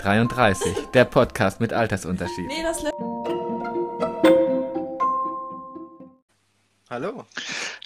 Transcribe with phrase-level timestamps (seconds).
[0.00, 2.46] 33, der Podcast mit Altersunterschied.
[2.46, 2.82] Nee, das
[6.88, 7.26] Hallo.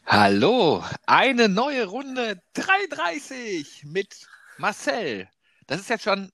[0.07, 5.29] Hallo, eine neue Runde 33 mit Marcel.
[5.67, 6.31] Das ist jetzt schon,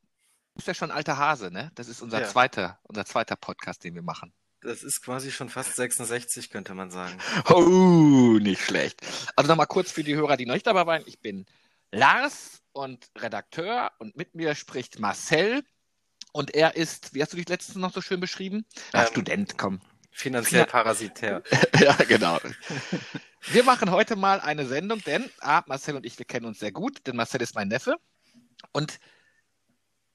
[0.55, 1.71] ist ja schon alter Hase, ne?
[1.77, 2.29] Das ist unser ja.
[2.29, 4.35] zweiter, unser zweiter Podcast, den wir machen.
[4.61, 7.17] Das ist quasi schon fast 66, könnte man sagen.
[7.49, 9.01] Oh, nicht schlecht.
[9.35, 11.03] Also nochmal kurz für die Hörer, die noch nicht dabei waren.
[11.07, 11.47] Ich bin
[11.91, 15.63] Lars und Redakteur und mit mir spricht Marcel
[16.33, 18.65] und er ist, wie hast du dich letztens noch so schön beschrieben?
[18.93, 19.81] Ähm, Student, komm.
[20.13, 21.43] Finanziell parasitär.
[21.81, 22.39] ja, genau.
[23.43, 26.73] Wir machen heute mal eine Sendung, denn ah, Marcel und ich, wir kennen uns sehr
[26.73, 27.97] gut, denn Marcel ist mein Neffe.
[28.73, 29.01] Und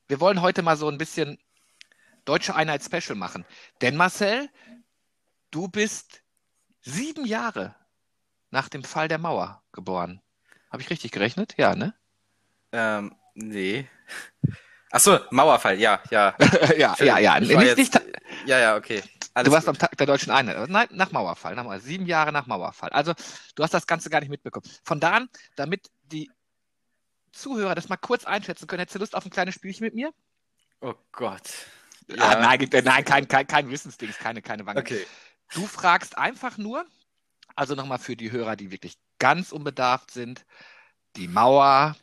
[0.08, 1.40] wir wollen heute mal so ein bisschen
[2.26, 3.46] Deutsche Einheit Special machen.
[3.82, 4.50] Denn Marcel,
[5.52, 6.22] du bist
[6.82, 7.76] sieben Jahre
[8.52, 10.22] nach dem Fall der Mauer geboren.
[10.72, 11.56] Habe ich richtig gerechnet?
[11.58, 11.94] Ja, ne?
[12.78, 13.88] Ähm, nee.
[14.92, 16.36] Achso, Mauerfall, ja, ja.
[16.78, 17.40] ja, ja, ja.
[17.40, 18.02] Nicht, jetzt, nicht,
[18.46, 19.02] ja, ja, okay.
[19.34, 19.76] Alles du warst gut.
[19.76, 20.70] am Tag der deutschen Einheit.
[20.70, 21.56] Nein, nach Mauerfall.
[21.56, 22.90] Nach, sieben Jahre nach Mauerfall.
[22.90, 23.14] Also,
[23.56, 24.66] du hast das Ganze gar nicht mitbekommen.
[24.84, 26.30] Von da an, damit die
[27.32, 30.14] Zuhörer das mal kurz einschätzen können, hättest du Lust auf ein kleines Spielchen mit mir?
[30.82, 31.50] Oh Gott.
[32.08, 32.16] Ja.
[32.18, 34.82] Ah, nein, nein, kein, kein, kein Wissensdings, keine, keine Wange.
[34.82, 35.06] Okay.
[35.54, 36.86] Du fragst einfach nur,
[37.56, 40.46] also nochmal für die Hörer, die wirklich ganz unbedarft sind,
[41.16, 41.96] die Mauer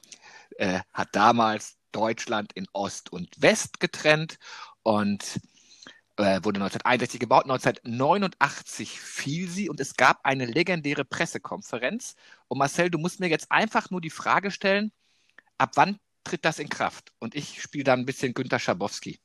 [0.58, 4.39] äh, hat damals Deutschland in Ost und West getrennt
[4.83, 5.41] und
[6.17, 7.44] äh, wurde 1961 gebaut.
[7.44, 12.14] 1989 fiel sie und es gab eine legendäre Pressekonferenz.
[12.48, 14.92] Und Marcel, du musst mir jetzt einfach nur die Frage stellen,
[15.59, 17.12] ab wann tritt das in Kraft?
[17.19, 19.20] Und ich spiele dann ein bisschen Günter Schabowski.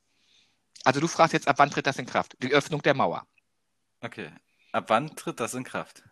[0.83, 2.35] Also du fragst jetzt, ab wann tritt das in Kraft?
[2.41, 3.27] Die Öffnung der Mauer.
[4.01, 4.31] Okay.
[4.71, 6.03] Ab wann tritt das in Kraft?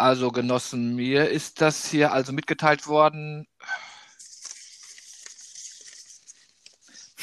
[0.00, 3.46] Also Genossen, mir ist das hier also mitgeteilt worden,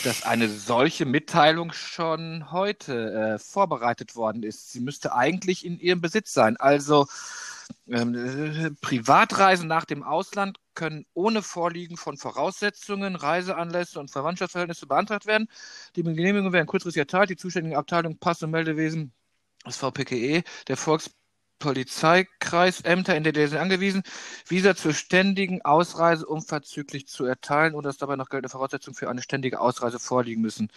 [0.03, 4.71] dass eine solche Mitteilung schon heute äh, vorbereitet worden ist.
[4.71, 6.55] Sie müsste eigentlich in Ihrem Besitz sein.
[6.57, 7.07] Also
[7.87, 15.25] ähm, äh, Privatreisen nach dem Ausland können ohne Vorliegen von Voraussetzungen, Reiseanlässe und Verwandtschaftsverhältnisse beantragt
[15.25, 15.49] werden.
[15.95, 17.31] Die Genehmigungen werden kurzfristig erteilt.
[17.31, 19.13] Die zuständige Abteilung Pass- und Meldewesen
[19.65, 21.09] des VPKE, der Volks
[21.59, 24.03] Polizeikreisämter in der DDR angewiesen,
[24.47, 29.21] Visa zur ständigen Ausreise unverzüglich zu erteilen oder dass dabei noch geltende Voraussetzungen für eine
[29.21, 30.69] ständige Ausreise vorliegen müssen.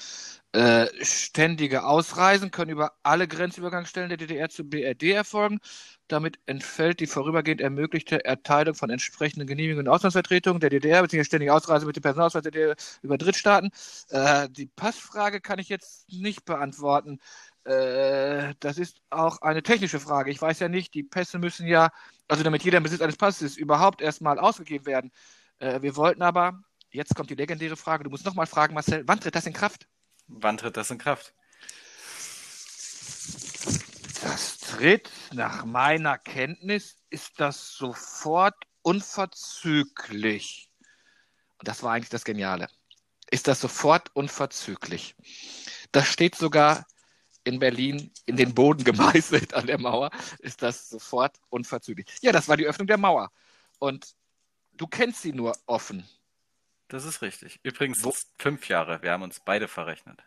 [0.52, 5.60] Äh, ständige Ausreisen können über alle Grenzübergangsstellen der DDR zur BRD erfolgen.
[6.08, 11.22] Damit entfällt die vorübergehend ermöglichte Erteilung von entsprechenden Genehmigungen und Auslandsvertretungen der DDR bzw.
[11.22, 13.70] ständige Ausreise mit dem Personalausweis der DDR über Drittstaaten.
[14.08, 17.20] Äh, die Passfrage kann ich jetzt nicht beantworten.
[17.64, 20.30] Äh, das ist auch eine technische Frage.
[20.30, 21.90] Ich weiß ja nicht, die Pässe müssen ja,
[22.28, 25.12] also damit jeder im Besitz eines Passes ist, überhaupt erstmal ausgegeben werden.
[25.58, 29.20] Äh, wir wollten aber, jetzt kommt die legendäre Frage, du musst nochmal fragen, Marcel, wann
[29.20, 29.86] tritt das in Kraft?
[30.26, 31.34] Wann tritt das in Kraft?
[34.22, 40.70] Das tritt, nach meiner Kenntnis, ist das sofort unverzüglich.
[41.58, 42.68] Und das war eigentlich das Geniale.
[43.30, 45.14] Ist das sofort unverzüglich.
[45.92, 46.86] Das steht sogar
[47.44, 52.06] in Berlin in den Boden gemeißelt an der Mauer, ist das sofort unverzüglich.
[52.20, 53.30] Ja, das war die Öffnung der Mauer.
[53.78, 54.14] Und
[54.72, 56.06] du kennst sie nur offen.
[56.88, 57.60] Das ist richtig.
[57.62, 58.14] Übrigens Wo?
[58.38, 59.00] fünf Jahre.
[59.02, 60.18] Wir haben uns beide verrechnet.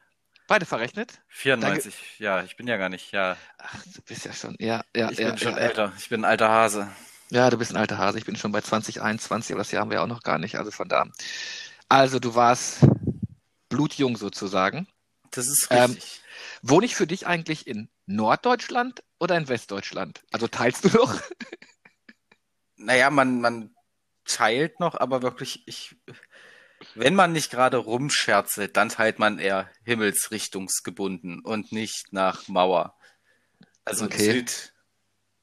[0.47, 1.21] Beide verrechnet?
[1.29, 2.23] 94, Danke.
[2.23, 3.37] ja, ich bin ja gar nicht, ja.
[3.57, 5.09] Ach, du bist ja schon, ja, ja.
[5.09, 5.93] Ich ja, bin schon ja, älter.
[5.97, 6.89] Ich bin ein alter Hase.
[7.29, 8.17] Ja, du bist ein alter Hase.
[8.17, 10.57] Ich bin schon bei 2021, aber das Jahr haben wir auch noch gar nicht.
[10.57, 11.05] Also von da.
[11.87, 12.85] Also du warst
[13.69, 14.87] blutjung sozusagen.
[15.31, 16.21] Das ist richtig.
[16.21, 16.22] Ähm,
[16.65, 20.23] Wohne ich für dich eigentlich in Norddeutschland oder in Westdeutschland?
[20.31, 21.21] Also teilst du noch?
[22.75, 23.73] Naja, man, man
[24.25, 25.95] teilt noch, aber wirklich, ich,
[26.95, 32.97] wenn man nicht gerade rumscherzelt, dann teilt man eher himmelsrichtungsgebunden und nicht nach Mauer.
[33.85, 34.33] Also okay.
[34.33, 34.73] Süd,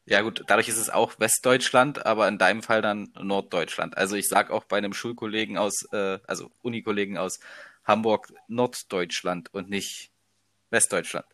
[0.05, 3.97] ja gut, dadurch ist es auch Westdeutschland, aber in deinem Fall dann Norddeutschland.
[3.97, 7.41] Also ich sag auch bei einem Schulkollegen aus, äh, also Unikollegen aus
[7.85, 10.11] Hamburg Norddeutschland und nicht
[10.71, 11.27] Westdeutschland.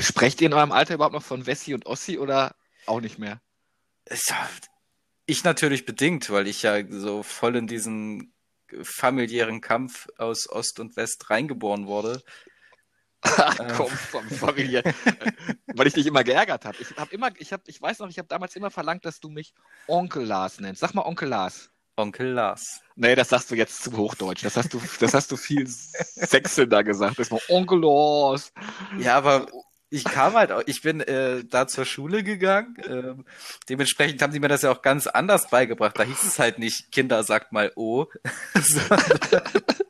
[0.00, 2.54] Sprecht ihr in eurem Alter überhaupt noch von Wessi und Ossi oder
[2.86, 3.40] auch nicht mehr?
[5.26, 8.34] Ich natürlich bedingt, weil ich ja so voll in diesen
[8.82, 12.22] familiären Kampf aus Ost und West reingeboren wurde.
[13.22, 14.82] Ach, komm, vom familiär.
[15.66, 16.78] weil ich dich immer geärgert habe.
[16.80, 19.28] Ich habe immer, ich habe, ich weiß noch, ich habe damals immer verlangt, dass du
[19.28, 19.52] mich
[19.86, 20.80] Onkel Lars nennst.
[20.80, 21.70] Sag mal Onkel Lars.
[22.00, 22.80] Onkel Lars.
[22.96, 24.44] Nee, das sagst du jetzt zu Hochdeutsch.
[24.44, 27.18] Das hast du, das hast du viel sechselnder gesagt.
[27.18, 28.52] Das war Onkel Lars.
[28.98, 29.46] Ja, aber
[29.90, 32.76] ich kam halt, auch, ich bin äh, da zur Schule gegangen.
[32.86, 33.24] Ähm,
[33.68, 35.98] dementsprechend haben die mir das ja auch ganz anders beigebracht.
[35.98, 38.06] Da hieß es halt nicht, Kinder sagt mal O.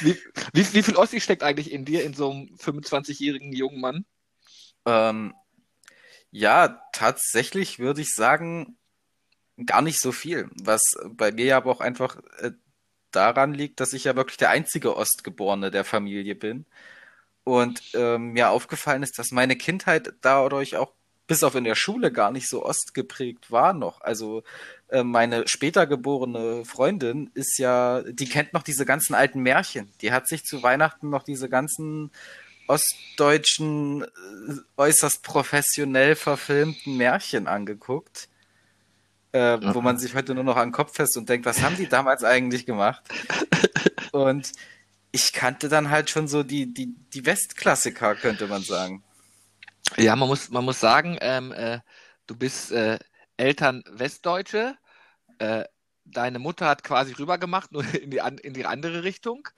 [0.00, 0.16] wie,
[0.52, 4.04] wie, wie viel Ossi steckt eigentlich in dir, in so einem 25-jährigen jungen Mann?
[4.86, 5.34] Ähm,
[6.34, 8.76] ja, tatsächlich würde ich sagen,
[9.66, 10.50] gar nicht so viel.
[10.60, 12.50] Was bei mir ja aber auch einfach äh,
[13.12, 16.66] daran liegt, dass ich ja wirklich der einzige Ostgeborene der Familie bin.
[17.44, 20.92] Und ähm, mir aufgefallen ist, dass meine Kindheit dadurch auch
[21.28, 24.00] bis auf in der Schule gar nicht so ostgeprägt war noch.
[24.00, 24.42] Also
[24.88, 29.92] äh, meine später geborene Freundin ist ja, die kennt noch diese ganzen alten Märchen.
[30.00, 32.10] Die hat sich zu Weihnachten noch diese ganzen
[32.66, 34.06] ostdeutschen, äh,
[34.76, 38.28] äußerst professionell verfilmten Märchen angeguckt
[39.34, 41.76] äh, wo man sich heute nur noch an den Kopf fest und denkt, was haben
[41.76, 43.02] die damals eigentlich gemacht?
[44.12, 44.52] Und
[45.10, 49.02] ich kannte dann halt schon so die, die, die Westklassiker, könnte man sagen.
[49.96, 51.80] Ja, man muss, man muss sagen, ähm, äh,
[52.28, 53.00] du bist äh,
[53.36, 54.76] Eltern Westdeutsche.
[55.38, 55.64] Äh,
[56.04, 59.48] deine Mutter hat quasi rübergemacht, nur in die, in die andere Richtung.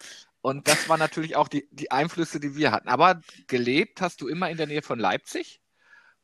[0.46, 2.88] Und das waren natürlich auch die, die Einflüsse, die wir hatten.
[2.88, 5.60] Aber gelebt hast du immer in der Nähe von Leipzig.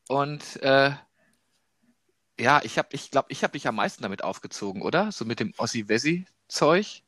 [0.06, 0.92] Und äh,
[2.38, 5.10] ja, ich habe, ich glaube, ich habe dich am meisten damit aufgezogen, oder?
[5.10, 7.02] So mit dem Ossi-Wessi-Zeug.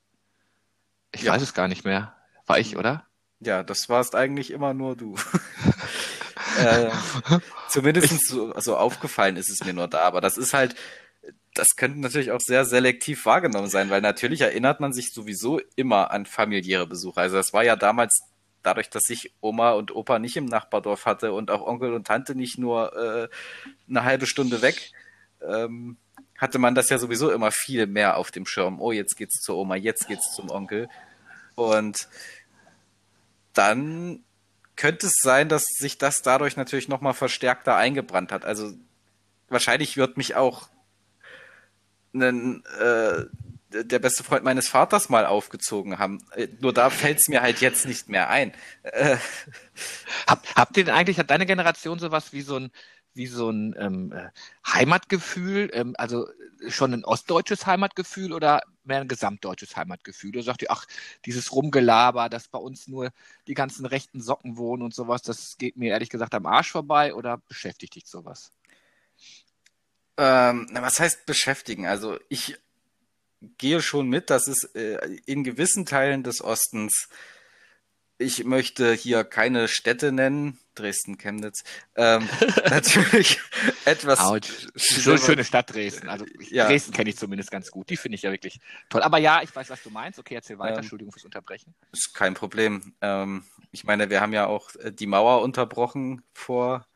[1.13, 1.33] Ich ja.
[1.33, 2.17] weiß es gar nicht mehr.
[2.47, 3.07] War ich, oder?
[3.39, 5.15] Ja, das warst eigentlich immer nur du.
[6.59, 6.91] äh,
[7.69, 10.75] zumindest so also aufgefallen ist es mir nur da, aber das ist halt,
[11.55, 16.11] das könnte natürlich auch sehr selektiv wahrgenommen sein, weil natürlich erinnert man sich sowieso immer
[16.11, 17.21] an familiäre Besuche.
[17.21, 18.23] Also das war ja damals
[18.63, 22.35] dadurch, dass ich Oma und Opa nicht im Nachbardorf hatte und auch Onkel und Tante
[22.35, 23.29] nicht nur äh,
[23.89, 24.93] eine halbe Stunde weg,
[25.43, 25.97] ähm,
[26.39, 28.81] hatte man das ja sowieso immer viel mehr auf dem Schirm.
[28.81, 30.89] Oh, jetzt geht's zur Oma, jetzt geht's zum Onkel.
[31.55, 32.09] Und
[33.53, 34.25] dann
[34.75, 38.45] könnte es sein, dass sich das dadurch natürlich nochmal verstärkter eingebrannt hat.
[38.45, 38.73] Also
[39.49, 40.69] wahrscheinlich wird mich auch
[42.15, 43.25] einen, äh,
[43.71, 46.25] der beste Freund meines Vaters mal aufgezogen haben.
[46.35, 48.53] Äh, nur da fällt es mir halt jetzt nicht mehr ein.
[48.83, 49.17] Äh.
[50.27, 52.71] Hab, habt ihr denn eigentlich, hat deine Generation sowas wie so ein
[53.15, 54.31] wie so ein ähm, äh,
[54.67, 56.27] Heimatgefühl, ähm, also
[56.69, 60.31] schon ein ostdeutsches Heimatgefühl oder mehr ein gesamtdeutsches Heimatgefühl?
[60.31, 60.87] Oder sagt ihr, ach,
[61.25, 63.11] dieses Rumgelaber, dass bei uns nur
[63.47, 67.15] die ganzen rechten Socken wohnen und sowas, das geht mir ehrlich gesagt am Arsch vorbei
[67.15, 68.53] oder beschäftigt dich sowas?
[70.17, 71.87] Ähm, was heißt beschäftigen?
[71.87, 72.57] Also ich
[73.59, 77.09] gehe schon mit, dass es äh, in gewissen Teilen des Ostens
[78.19, 81.65] ich möchte hier keine Städte nennen, Dresden, Chemnitz.
[81.97, 82.29] Ähm,
[82.71, 83.41] natürlich
[83.85, 84.21] etwas.
[84.75, 86.09] So eine schöne Stadt Dresden.
[86.09, 86.67] Also ja.
[86.67, 87.91] Dresden kenne ich zumindest ganz gut.
[87.91, 89.03] Die finde ich ja wirklich toll.
[89.03, 90.19] Aber ja, ich weiß, was du meinst.
[90.19, 90.75] Okay, erzähl weiter.
[90.75, 91.75] Ähm, Entschuldigung fürs Unterbrechen.
[91.93, 92.95] Ist kein Problem.
[93.01, 96.87] Ähm, ich meine, wir haben ja auch äh, die Mauer unterbrochen vor.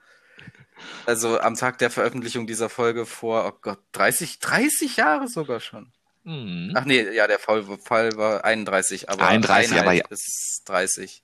[1.06, 5.92] Also am Tag der Veröffentlichung dieser Folge vor, oh Gott, 30, 30 Jahre sogar schon.
[6.24, 6.72] Mhm.
[6.74, 10.04] Ach nee, ja, der Fall, Fall war 31, aber 31, aber ja.
[10.10, 11.22] ist 30.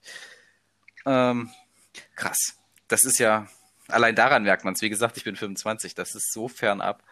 [1.05, 1.51] Ähm,
[2.15, 2.55] krass.
[2.87, 3.47] Das ist ja,
[3.87, 4.81] allein daran merkt man es.
[4.81, 7.03] Wie gesagt, ich bin 25, das ist so fernab.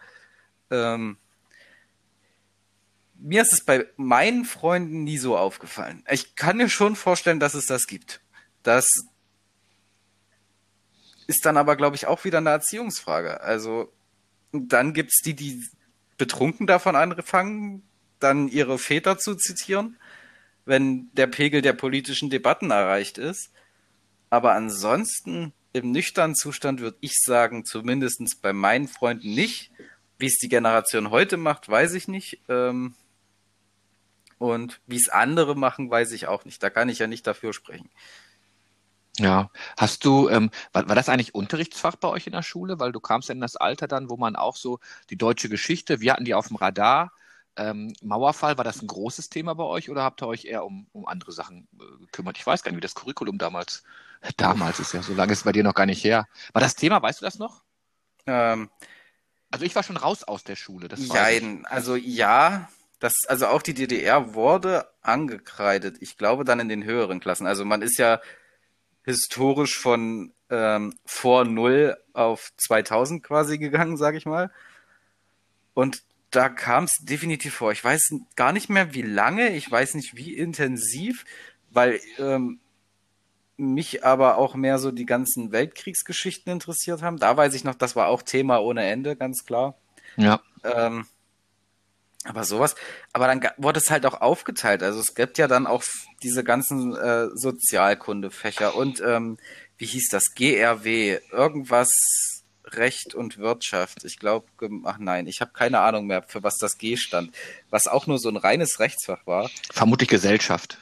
[0.70, 1.18] Ähm,
[3.16, 6.04] mir ist es bei meinen Freunden nie so aufgefallen.
[6.10, 8.20] Ich kann mir schon vorstellen, dass es das gibt.
[8.62, 8.88] Das
[11.26, 13.40] ist dann aber, glaube ich, auch wieder eine Erziehungsfrage.
[13.40, 13.92] Also,
[14.52, 15.64] dann gibt es die, die
[16.16, 17.82] betrunken davon anfangen,
[18.20, 19.98] dann ihre Väter zu zitieren,
[20.64, 23.50] wenn der Pegel der politischen Debatten erreicht ist.
[24.30, 29.70] Aber ansonsten im nüchternen Zustand würde ich sagen, zumindest bei meinen Freunden nicht.
[30.18, 32.40] Wie es die Generation heute macht, weiß ich nicht.
[32.48, 32.94] Ähm,
[34.38, 36.62] und wie es andere machen, weiß ich auch nicht.
[36.62, 37.90] Da kann ich ja nicht dafür sprechen.
[39.18, 42.80] Ja, hast du, ähm, war, war das eigentlich Unterrichtsfach bei euch in der Schule?
[42.80, 44.80] Weil du kamst ja in das Alter dann, wo man auch so
[45.10, 47.12] die deutsche Geschichte, wir hatten die auf dem Radar.
[47.56, 50.88] Ähm, Mauerfall, war das ein großes Thema bei euch oder habt ihr euch eher um,
[50.92, 52.36] um andere Sachen äh, gekümmert?
[52.36, 53.84] Ich weiß gar nicht, wie das Curriculum damals,
[54.36, 56.26] damals ist ja, so lange ist es bei dir noch gar nicht her.
[56.52, 57.62] War das Thema, weißt du das noch?
[58.26, 58.70] Ähm,
[59.52, 60.88] also ich war schon raus aus der Schule.
[60.88, 62.68] Das Nein, also ja,
[62.98, 65.98] das, also auch die DDR wurde angekreidet.
[66.00, 67.46] Ich glaube dann in den höheren Klassen.
[67.46, 68.20] Also man ist ja
[69.04, 74.50] historisch von ähm, vor null auf 2000 quasi gegangen, sag ich mal.
[75.74, 77.72] Und da kam es definitiv vor.
[77.72, 81.24] Ich weiß gar nicht mehr, wie lange, ich weiß nicht, wie intensiv,
[81.70, 82.60] weil ähm,
[83.56, 87.18] mich aber auch mehr so die ganzen Weltkriegsgeschichten interessiert haben.
[87.18, 89.76] Da weiß ich noch, das war auch Thema ohne Ende, ganz klar.
[90.16, 90.40] Ja.
[90.64, 91.06] Ähm,
[92.24, 92.74] Aber sowas,
[93.12, 94.82] aber dann wurde es halt auch aufgeteilt.
[94.82, 95.84] Also es gibt ja dann auch
[96.22, 99.36] diese ganzen äh, Sozialkundefächer und ähm,
[99.76, 100.34] wie hieß das?
[100.34, 101.90] GRW, irgendwas
[102.64, 104.04] Recht und Wirtschaft.
[104.04, 104.46] Ich glaube,
[104.84, 107.34] ach nein, ich habe keine Ahnung mehr, für was das G stand.
[107.68, 109.50] Was auch nur so ein reines Rechtsfach war.
[109.70, 110.78] Vermutlich Gesellschaft.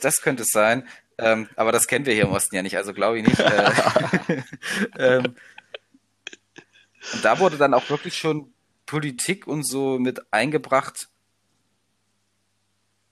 [0.00, 0.88] Das könnte es sein.
[1.18, 3.38] Ähm, aber das kennen wir hier im Osten ja nicht, also glaube ich nicht.
[3.38, 3.70] Äh,
[4.98, 5.36] ähm,
[7.12, 8.51] und da wurde dann auch wirklich schon
[8.92, 11.08] Politik und so mit eingebracht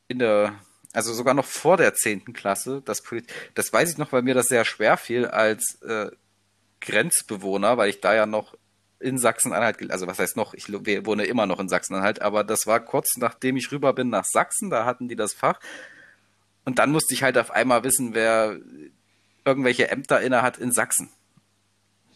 [0.08, 0.52] in der,
[0.92, 2.82] also sogar noch vor der zehnten Klasse.
[2.84, 3.02] Das,
[3.54, 6.10] das weiß ich noch, weil mir das sehr schwer fiel als äh,
[6.82, 8.58] Grenzbewohner, weil ich da ja noch
[8.99, 12.80] in Sachsen-Anhalt, also was heißt noch, ich wohne immer noch in Sachsen-Anhalt, aber das war
[12.80, 15.60] kurz nachdem ich rüber bin nach Sachsen, da hatten die das Fach.
[16.66, 18.58] Und dann musste ich halt auf einmal wissen, wer
[19.46, 21.08] irgendwelche Ämter inne hat in Sachsen.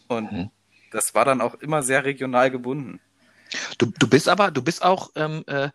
[0.07, 0.51] Und mhm.
[0.91, 3.01] das war dann auch immer sehr regional gebunden.
[3.77, 5.69] Du, du bist aber, du bist auch ähm, äh,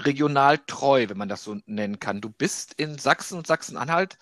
[0.00, 2.20] regional treu, wenn man das so nennen kann.
[2.20, 4.18] Du bist in Sachsen und Sachsen-Anhalt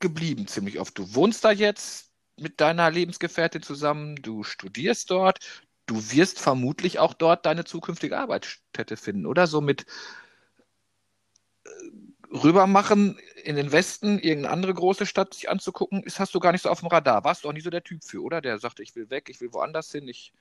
[0.00, 0.98] geblieben ziemlich oft.
[0.98, 5.38] Du wohnst da jetzt mit deiner Lebensgefährtin zusammen, du studierst dort,
[5.86, 9.46] du wirst vermutlich auch dort deine zukünftige Arbeitsstätte finden, oder?
[9.46, 9.86] So mit
[11.64, 11.70] äh,
[12.32, 16.62] rübermachen in den Westen, irgendeine andere große Stadt sich anzugucken, ist, hast du gar nicht
[16.62, 17.24] so auf dem Radar.
[17.24, 18.40] Warst du auch nie so der Typ für, oder?
[18.40, 20.32] Der sagte, ich will weg, ich will woanders hin, ich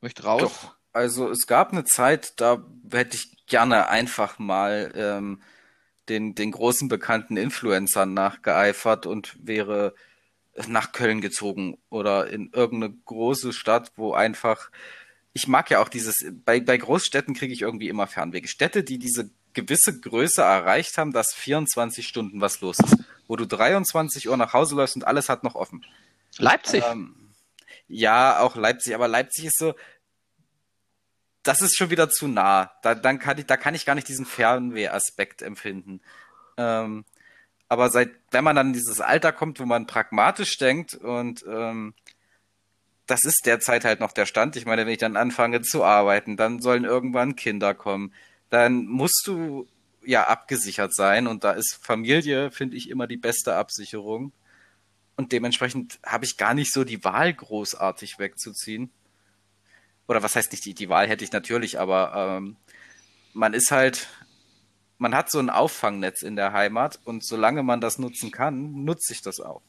[0.00, 0.42] möchte raus.
[0.42, 0.74] Doch.
[0.92, 5.42] Also es gab eine Zeit, da hätte ich gerne einfach mal ähm,
[6.08, 9.94] den, den großen bekannten Influencern nachgeeifert und wäre
[10.66, 14.70] nach Köln gezogen oder in irgendeine große Stadt, wo einfach
[15.38, 18.48] ich mag ja auch dieses, bei, bei Großstädten kriege ich irgendwie immer Fernwege.
[18.48, 22.96] Städte, die diese gewisse Größe erreicht haben, dass 24 Stunden was los ist.
[23.28, 25.84] Wo du 23 Uhr nach Hause läufst und alles hat noch offen.
[26.38, 26.82] Leipzig.
[26.84, 27.14] Ähm,
[27.88, 29.74] ja, auch Leipzig, aber Leipzig ist so,
[31.42, 32.72] das ist schon wieder zu nah.
[32.82, 36.00] Da, dann kann ich, da kann ich gar nicht diesen Fernweh-Aspekt empfinden.
[36.56, 37.04] Ähm,
[37.68, 41.94] aber seit, wenn man dann in dieses Alter kommt, wo man pragmatisch denkt und ähm,
[43.06, 44.56] das ist derzeit halt noch der Stand.
[44.56, 48.12] Ich meine, wenn ich dann anfange zu arbeiten, dann sollen irgendwann Kinder kommen.
[48.50, 49.66] Dann musst du
[50.04, 54.32] ja abgesichert sein und da ist Familie, finde ich, immer die beste Absicherung.
[55.18, 58.90] Und dementsprechend habe ich gar nicht so die Wahl, großartig wegzuziehen.
[60.06, 62.56] Oder was heißt nicht, die, die Wahl hätte ich natürlich, aber ähm,
[63.34, 64.08] man ist halt
[64.98, 69.12] man hat so ein Auffangnetz in der Heimat und solange man das nutzen kann, nutze
[69.12, 69.62] ich das auch.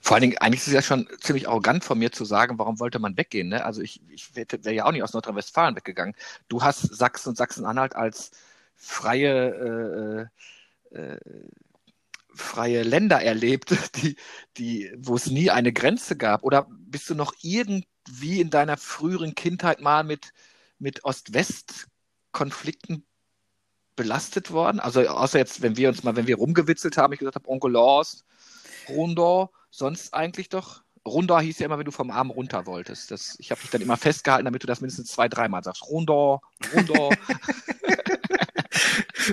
[0.00, 2.78] Vor allen Dingen, eigentlich ist es ja schon ziemlich arrogant von mir zu sagen, warum
[2.78, 3.48] wollte man weggehen.
[3.48, 3.64] Ne?
[3.64, 6.14] Also ich, ich wäre ja auch nicht aus Nordrhein-Westfalen weggegangen.
[6.48, 8.32] Du hast Sachsen und Sachsen-Anhalt als
[8.76, 10.28] freie,
[10.92, 11.18] äh, äh,
[12.34, 14.16] freie Länder erlebt, die,
[14.56, 16.44] die, wo es nie eine Grenze gab.
[16.44, 20.32] Oder bist du noch irgendwie in deiner früheren Kindheit mal mit,
[20.78, 23.04] mit Ost-West-Konflikten
[23.96, 24.80] belastet worden?
[24.80, 27.72] Also außer jetzt, wenn wir uns mal, wenn wir rumgewitzelt haben, ich gesagt habe, Onkel
[27.72, 28.24] Lors,
[28.88, 30.82] Rundor, sonst eigentlich doch.
[31.06, 33.10] Rundor hieß ja immer, wenn du vom Arm runter wolltest.
[33.10, 35.82] Das, ich habe dich dann immer festgehalten, damit du das mindestens zwei, dreimal sagst.
[35.88, 37.10] Rundor, Rundor.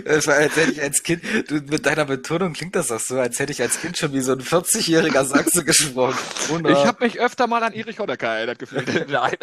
[0.06, 3.20] Das war, als hätte ich als Kind, du, mit deiner Betonung klingt das auch so,
[3.20, 6.18] als hätte ich als Kind schon wie so ein 40-jähriger Sachse gesprochen.
[6.48, 6.72] Wunder.
[6.72, 8.88] Ich habe mich öfter mal an Erich Honecker erinnert gefühlt.
[9.10, 9.36] Nein.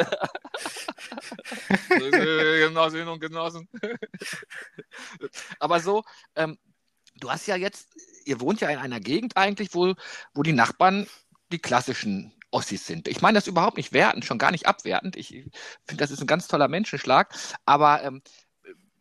[1.88, 3.68] Genossinnen und Genossen.
[5.58, 6.58] Aber so, ähm,
[7.16, 7.88] du hast ja jetzt,
[8.24, 9.94] ihr wohnt ja in einer Gegend eigentlich, wo,
[10.34, 11.06] wo die Nachbarn
[11.52, 13.08] die klassischen Ossis sind.
[13.08, 15.16] Ich meine das überhaupt nicht wertend, schon gar nicht abwertend.
[15.16, 17.34] Ich finde, das ist ein ganz toller Menschenschlag.
[17.64, 18.22] Aber ähm,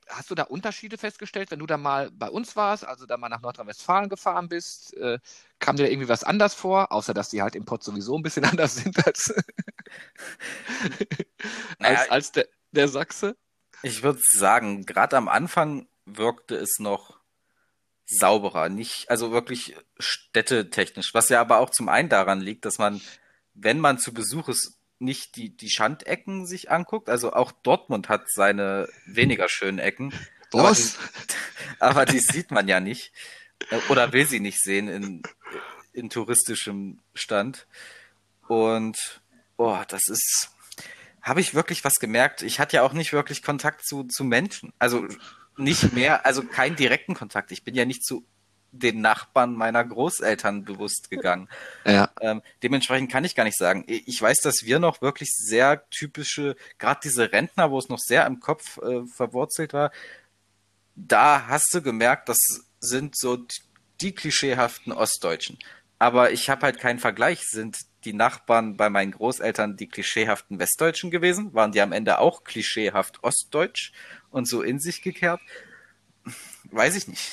[0.10, 3.30] hast du da Unterschiede festgestellt, wenn du da mal bei uns warst, also da mal
[3.30, 4.96] nach Nordrhein-Westfalen gefahren bist?
[4.98, 5.20] Äh,
[5.60, 8.24] kam dir da irgendwie was anders vor, außer dass die halt im Pott sowieso ein
[8.24, 9.34] bisschen anders sind als,
[11.80, 13.36] naja, als, als der, der Sachse?
[13.82, 17.20] Ich würde sagen, gerade am Anfang wirkte es noch
[18.06, 23.02] sauberer, nicht, also wirklich städtetechnisch, was ja aber auch zum einen daran liegt, dass man,
[23.54, 27.10] wenn man zu Besuch ist, nicht die, die Schandecken sich anguckt.
[27.10, 30.14] Also auch Dortmund hat seine weniger schönen Ecken.
[30.52, 30.98] Was?
[30.98, 31.36] Aber die,
[31.80, 33.12] aber die sieht man ja nicht.
[33.90, 35.24] Oder will sie nicht sehen in,
[35.94, 37.68] in touristischem Stand.
[38.48, 39.22] Und
[39.58, 40.50] boah, das ist.
[41.22, 42.44] Habe ich wirklich was gemerkt?
[42.44, 44.74] Ich hatte ja auch nicht wirklich Kontakt zu, zu Menschen.
[44.78, 45.08] Also
[45.58, 47.52] nicht mehr, also keinen direkten Kontakt.
[47.52, 48.28] Ich bin ja nicht zu
[48.79, 51.50] den Nachbarn meiner Großeltern bewusst gegangen.
[51.86, 52.10] Ja.
[52.22, 53.84] Ähm, dementsprechend kann ich gar nicht sagen.
[53.88, 58.25] Ich weiß, dass wir noch wirklich sehr typische, gerade diese Rentner, wo es noch sehr
[58.25, 59.91] im Kopf äh, verwurzelt war,
[60.96, 62.39] da hast du gemerkt, das
[62.79, 63.46] sind so
[64.01, 65.58] die klischeehaften Ostdeutschen.
[65.98, 67.41] Aber ich habe halt keinen Vergleich.
[67.44, 71.53] Sind die Nachbarn bei meinen Großeltern die klischeehaften Westdeutschen gewesen?
[71.53, 73.94] Waren die am Ende auch klischeehaft Ostdeutsch
[74.29, 75.41] und so in sich gekehrt?
[76.72, 77.32] Weiß ich nicht.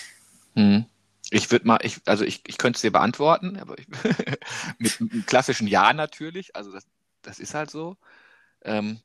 [0.54, 0.86] Hm.
[1.32, 3.86] Ich würde mal, ich, also ich, ich könnte es dir beantworten, aber ich,
[4.78, 6.54] mit einem klassischen Ja natürlich.
[6.54, 6.86] Also das,
[7.22, 7.96] das ist halt so.
[8.62, 9.00] Ähm,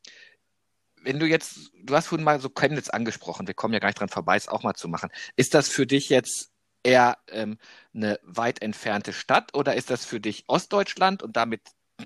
[1.02, 4.00] wenn du jetzt, du hast vorhin mal so Chemnitz angesprochen, wir kommen ja gar nicht
[4.00, 5.10] dran vorbei, es auch mal zu machen.
[5.36, 6.52] Ist das für dich jetzt
[6.84, 7.58] eher ähm,
[7.94, 11.62] eine weit entfernte Stadt oder ist das für dich Ostdeutschland und damit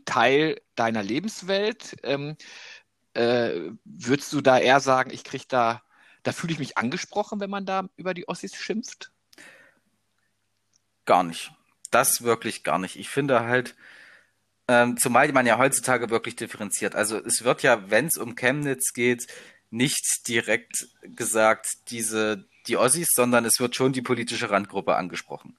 [0.05, 1.95] Teil deiner Lebenswelt?
[2.03, 2.37] Ähm,
[3.13, 5.81] äh, würdest du da eher sagen, ich kriege da,
[6.23, 9.10] da fühle ich mich angesprochen, wenn man da über die Ossis schimpft?
[11.05, 11.51] Gar nicht.
[11.89, 12.95] Das wirklich gar nicht.
[12.95, 13.75] Ich finde halt,
[14.67, 16.95] ähm, zumal man ja heutzutage wirklich differenziert.
[16.95, 19.27] Also es wird ja, wenn es um Chemnitz geht,
[19.69, 25.57] nicht direkt gesagt, diese, die Ossis, sondern es wird schon die politische Randgruppe angesprochen.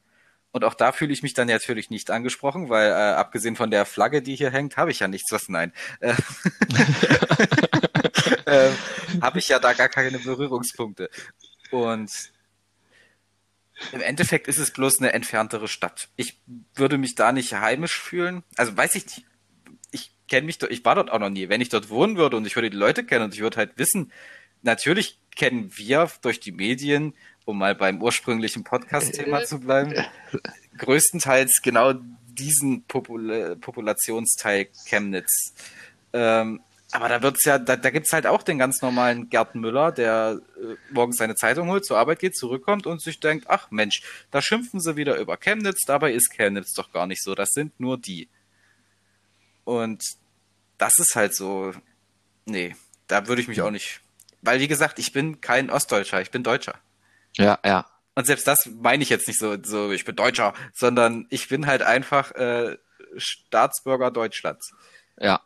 [0.53, 3.87] Und auch da fühle ich mich dann natürlich nicht angesprochen, weil äh, abgesehen von der
[3.87, 5.73] Flagge, die hier hängt, habe ich ja nichts was nein.
[6.01, 6.15] Äh,
[8.45, 8.71] äh,
[9.23, 11.09] habe ich ja da gar keine Berührungspunkte.
[11.71, 12.11] Und
[13.93, 16.09] im Endeffekt ist es bloß eine entferntere Stadt.
[16.17, 16.41] Ich
[16.75, 18.43] würde mich da nicht heimisch fühlen.
[18.57, 19.27] Also weiß ich nicht.
[19.91, 21.49] Ich kenne mich dort, ich war dort auch noch nie.
[21.49, 23.77] Wenn ich dort wohnen würde und ich würde die Leute kennen und ich würde halt
[23.77, 24.12] wissen,
[24.62, 29.95] natürlich kennen wir durch die Medien, um mal beim ursprünglichen Podcast-Thema zu bleiben,
[30.79, 31.95] größtenteils genau
[32.29, 35.55] diesen Popul Populationsteil Chemnitz.
[36.12, 36.61] Ähm,
[36.93, 40.41] aber da wird's ja, da, da gibt's halt auch den ganz normalen Gerd Müller, der
[40.57, 44.43] äh, morgens seine Zeitung holt, zur Arbeit geht, zurückkommt und sich denkt, ach Mensch, da
[44.43, 47.97] schimpfen sie wieder über Chemnitz, dabei ist Chemnitz doch gar nicht so, das sind nur
[47.97, 48.29] die.
[49.65, 50.03] Und
[50.77, 51.73] das ist halt so,
[52.45, 54.01] nee, da würde ich mich auch nicht,
[54.43, 56.75] weil wie gesagt, ich bin kein Ostdeutscher, ich bin Deutscher.
[57.37, 57.87] Ja, ja.
[58.15, 61.67] Und selbst das meine ich jetzt nicht so, so ich bin Deutscher, sondern ich bin
[61.67, 62.77] halt einfach äh,
[63.17, 64.75] Staatsbürger Deutschlands.
[65.19, 65.41] Ja,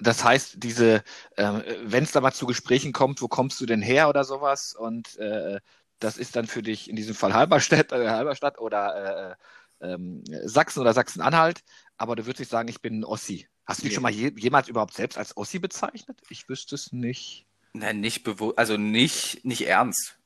[0.00, 1.02] das heißt, diese,
[1.36, 4.74] äh, wenn es da mal zu Gesprächen kommt, wo kommst du denn her oder sowas
[4.74, 5.60] und äh,
[5.98, 9.36] das ist dann für dich in diesem Fall Halberstadt, äh, Halberstadt oder
[9.80, 11.60] äh, ähm, Sachsen oder Sachsen-Anhalt,
[11.96, 13.48] aber du würdest nicht sagen, ich bin ein Ossi.
[13.66, 16.18] Hast du dich schon mal je, jemals überhaupt selbst als Ossi bezeichnet?
[16.28, 17.46] Ich wüsste es nicht.
[17.72, 20.18] Nein, nicht bewusst, also nicht, nicht ernst.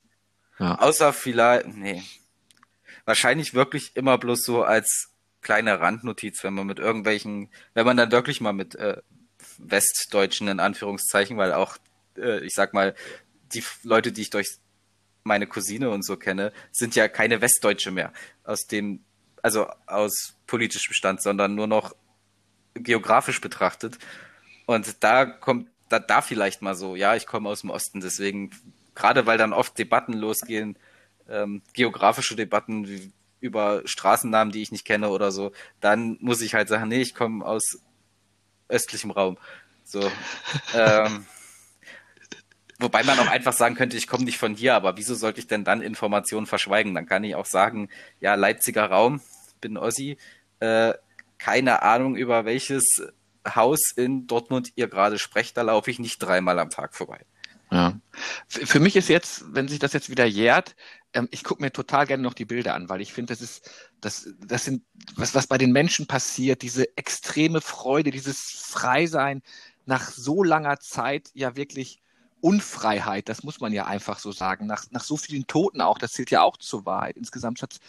[0.58, 0.78] Ja.
[0.78, 2.02] Außer vielleicht, nee.
[3.04, 5.10] Wahrscheinlich wirklich immer bloß so als
[5.42, 9.02] kleine Randnotiz, wenn man mit irgendwelchen, wenn man dann wirklich mal mit äh,
[9.58, 11.76] Westdeutschen in Anführungszeichen, weil auch,
[12.16, 12.94] äh, ich sag mal,
[13.52, 14.58] die Leute, die ich durch
[15.22, 18.12] meine Cousine und so kenne, sind ja keine Westdeutsche mehr.
[18.44, 19.04] Aus dem,
[19.42, 21.94] also aus politischem Stand, sondern nur noch
[22.74, 23.98] geografisch betrachtet.
[24.66, 28.50] Und da kommt, da, da vielleicht mal so, ja, ich komme aus dem Osten, deswegen,
[28.94, 30.76] gerade weil dann oft Debatten losgehen,
[31.28, 36.54] ähm, geografische Debatten wie, über Straßennamen, die ich nicht kenne oder so, dann muss ich
[36.54, 37.78] halt sagen, nee, ich komme aus
[38.68, 39.38] östlichem Raum.
[39.85, 40.00] So.
[40.74, 41.27] ähm,
[42.79, 45.46] wobei man auch einfach sagen könnte, ich komme nicht von hier, aber wieso sollte ich
[45.46, 46.94] denn dann Informationen verschweigen?
[46.94, 47.88] Dann kann ich auch sagen,
[48.20, 49.20] ja, Leipziger Raum,
[49.61, 50.16] bin Ossi,
[50.61, 50.94] äh,
[51.38, 52.85] keine Ahnung über welches
[53.46, 57.20] Haus in Dortmund ihr gerade sprecht, da laufe ich nicht dreimal am Tag vorbei.
[57.70, 57.98] Ja.
[58.48, 60.77] Für mich ist jetzt, wenn sich das jetzt wieder jährt,
[61.14, 63.70] ähm, ich gucke mir total gerne noch die Bilder an, weil ich finde, das ist,
[64.00, 64.85] das, das sind,
[65.16, 69.42] was, was bei den Menschen passiert, diese extreme Freude, dieses Freisein
[69.87, 72.00] nach so langer Zeit ja wirklich
[72.40, 76.12] Unfreiheit, das muss man ja einfach so sagen, nach, nach so vielen Toten auch, das
[76.12, 77.16] zählt ja auch zur Wahrheit.
[77.16, 77.81] Insgesamt hat es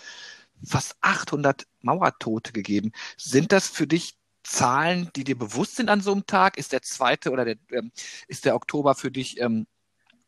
[0.63, 2.91] fast 800 Mauertote gegeben.
[3.17, 6.57] Sind das für dich Zahlen, die dir bewusst sind an so einem Tag?
[6.57, 7.91] Ist der zweite oder der, ähm,
[8.27, 9.67] ist der Oktober für dich ähm,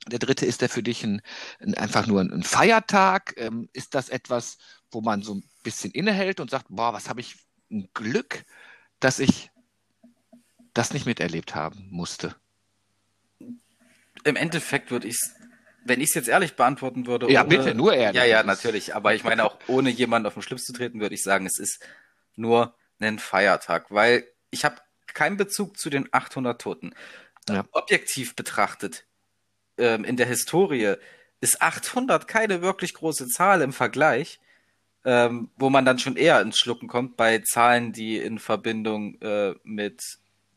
[0.07, 1.21] der dritte ist der für dich ein,
[1.59, 3.33] ein einfach nur ein, Feiertag?
[3.37, 4.57] Ähm, ist das etwas,
[4.91, 7.35] wo man so ein bisschen innehält und sagt, boah, was habe ich
[7.71, 8.45] ein Glück,
[8.99, 9.51] dass ich
[10.73, 12.35] das nicht miterlebt haben musste?
[14.23, 15.35] Im Endeffekt würde ich es,
[15.83, 17.31] wenn ich es jetzt ehrlich beantworten würde.
[17.31, 18.21] Ja, ohne, bitte, nur ehrlich.
[18.21, 18.95] Ja, ja, natürlich.
[18.95, 21.59] Aber ich meine auch, ohne jemanden auf den Schlips zu treten, würde ich sagen, es
[21.59, 21.85] ist
[22.35, 26.93] nur ein Feiertag, weil ich habe keinen Bezug zu den 800 Toten.
[27.49, 27.65] Ja.
[27.71, 29.05] Objektiv betrachtet
[29.77, 30.95] ähm, in der Historie
[31.41, 34.39] ist 800 keine wirklich große Zahl im Vergleich,
[35.05, 39.55] ähm, wo man dann schon eher ins Schlucken kommt bei Zahlen, die in Verbindung äh,
[39.63, 40.01] mit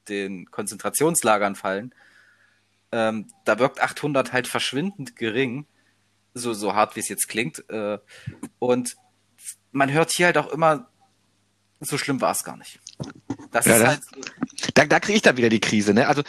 [0.08, 1.94] den Konzentrationslagern fallen.
[2.92, 5.66] Ähm, da wirkt 800 halt verschwindend gering,
[6.34, 7.68] so, so hart wie es jetzt klingt.
[7.68, 7.98] Äh,
[8.58, 8.96] und
[9.72, 10.88] man hört hier halt auch immer,
[11.80, 12.80] so schlimm war es gar nicht.
[13.50, 14.00] Das ja, ist halt.
[14.74, 16.08] Da, da kriege ich dann wieder die Krise, ne?
[16.08, 16.22] Also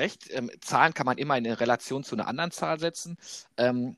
[0.00, 0.28] recht.
[0.30, 3.16] Ähm, Zahlen kann man immer in Relation zu einer anderen Zahl setzen.
[3.56, 3.96] Ähm,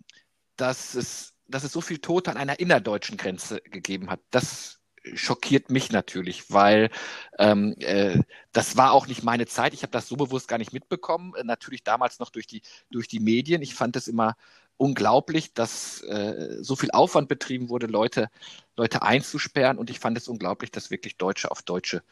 [0.56, 4.82] dass, es, dass es so viel Tote an einer innerdeutschen Grenze gegeben hat, das
[5.14, 6.90] schockiert mich natürlich, weil
[7.38, 8.20] ähm, äh,
[8.52, 9.74] das war auch nicht meine Zeit.
[9.74, 11.34] Ich habe das so bewusst gar nicht mitbekommen.
[11.34, 13.62] Äh, natürlich damals noch durch die, durch die Medien.
[13.62, 14.36] Ich fand es immer
[14.76, 18.28] unglaublich, dass äh, so viel Aufwand betrieben wurde, Leute,
[18.76, 19.78] Leute einzusperren.
[19.78, 22.02] Und ich fand es unglaublich, dass wirklich Deutsche auf Deutsche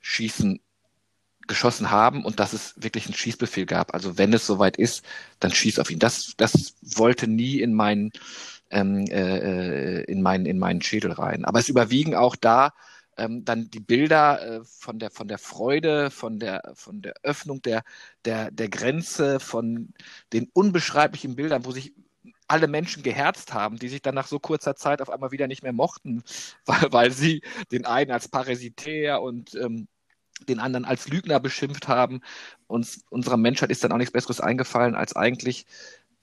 [0.00, 0.60] schießen
[1.48, 3.94] geschossen haben und dass es wirklich einen Schießbefehl gab.
[3.94, 5.04] Also wenn es soweit ist,
[5.40, 5.98] dann schieß auf ihn.
[5.98, 8.12] Das, das wollte nie in meinen,
[8.70, 11.44] ähm, äh, in meinen, in meinen Schädel rein.
[11.44, 12.72] Aber es überwiegen auch da
[13.16, 17.62] ähm, dann die Bilder äh, von der von der Freude, von der von der Öffnung
[17.62, 17.82] der
[18.24, 19.92] der der Grenze, von
[20.32, 21.94] den unbeschreiblichen Bildern, wo sich
[22.48, 25.62] alle Menschen geherzt haben, die sich dann nach so kurzer Zeit auf einmal wieder nicht
[25.62, 26.22] mehr mochten,
[26.66, 29.88] weil, weil sie den einen als Parasitär und ähm,
[30.48, 32.20] den anderen als Lügner beschimpft haben.
[32.66, 35.66] Uns, unserer Menschheit ist dann auch nichts Besseres eingefallen, als eigentlich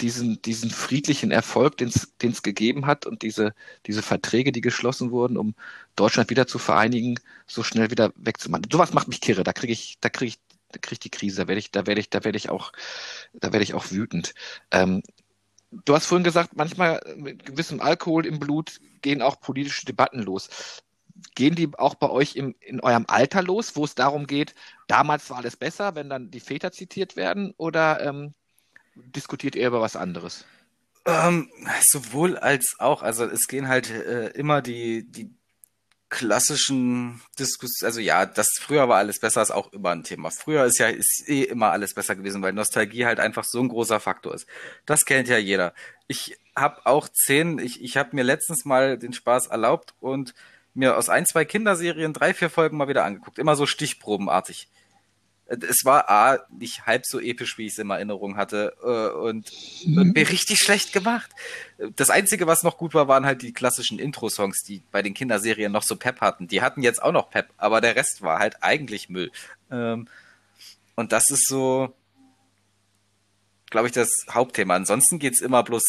[0.01, 3.53] diesen, diesen friedlichen Erfolg, den es gegeben hat und diese,
[3.85, 5.55] diese Verträge, die geschlossen wurden, um
[5.95, 7.15] Deutschland wieder zu vereinigen,
[7.47, 8.65] so schnell wieder wegzumachen.
[8.71, 9.43] Sowas macht mich kirre.
[9.43, 10.39] Da kriege ich, da kriege ich,
[10.71, 11.41] da kriege ich die Krise.
[11.41, 12.71] Da werde ich, da werde ich, da werde ich auch,
[13.33, 14.33] da werde ich auch wütend.
[14.71, 15.03] Ähm,
[15.71, 20.49] du hast vorhin gesagt, manchmal mit gewissem Alkohol im Blut gehen auch politische Debatten los
[21.35, 24.55] gehen die auch bei euch im, in eurem Alter los, wo es darum geht,
[24.87, 28.33] damals war alles besser, wenn dann die Väter zitiert werden, oder ähm,
[28.95, 30.45] diskutiert ihr über was anderes?
[31.05, 31.49] Ähm,
[31.81, 33.01] sowohl als auch.
[33.01, 35.31] Also es gehen halt äh, immer die, die
[36.09, 40.31] klassischen Diskussionen, also ja, das früher war alles besser, ist auch immer ein Thema.
[40.31, 43.69] Früher ist ja ist eh immer alles besser gewesen, weil Nostalgie halt einfach so ein
[43.69, 44.47] großer Faktor ist.
[44.85, 45.73] Das kennt ja jeder.
[46.07, 50.33] Ich habe auch zehn, ich, ich habe mir letztens mal den Spaß erlaubt und
[50.79, 53.37] mir aus ein, zwei Kinderserien drei, vier Folgen mal wieder angeguckt.
[53.37, 54.69] Immer so stichprobenartig.
[55.45, 59.51] Es war A, nicht halb so episch, wie ich es in Erinnerung hatte, äh, und,
[59.85, 60.11] mhm.
[60.13, 61.31] mir richtig schlecht gemacht.
[61.95, 65.71] Das Einzige, was noch gut war, waren halt die klassischen Intro-Songs, die bei den Kinderserien
[65.71, 66.47] noch so Pep hatten.
[66.47, 69.31] Die hatten jetzt auch noch Pep, aber der Rest war halt eigentlich Müll.
[69.71, 70.07] Ähm,
[70.95, 71.93] und das ist so,
[73.71, 74.75] glaube ich, das Hauptthema.
[74.75, 75.83] Ansonsten geht's immer bloß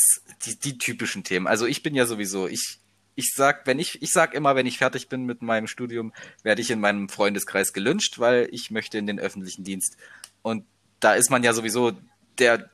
[0.46, 1.46] die, die typischen Themen.
[1.46, 2.79] Also ich bin ja sowieso, ich
[3.20, 6.62] ich sag, wenn ich, ich sag immer, wenn ich fertig bin mit meinem Studium, werde
[6.62, 9.98] ich in meinem Freundeskreis gelünscht, weil ich möchte in den öffentlichen Dienst.
[10.42, 10.64] Und
[11.00, 11.92] da ist man ja sowieso
[12.38, 12.70] der,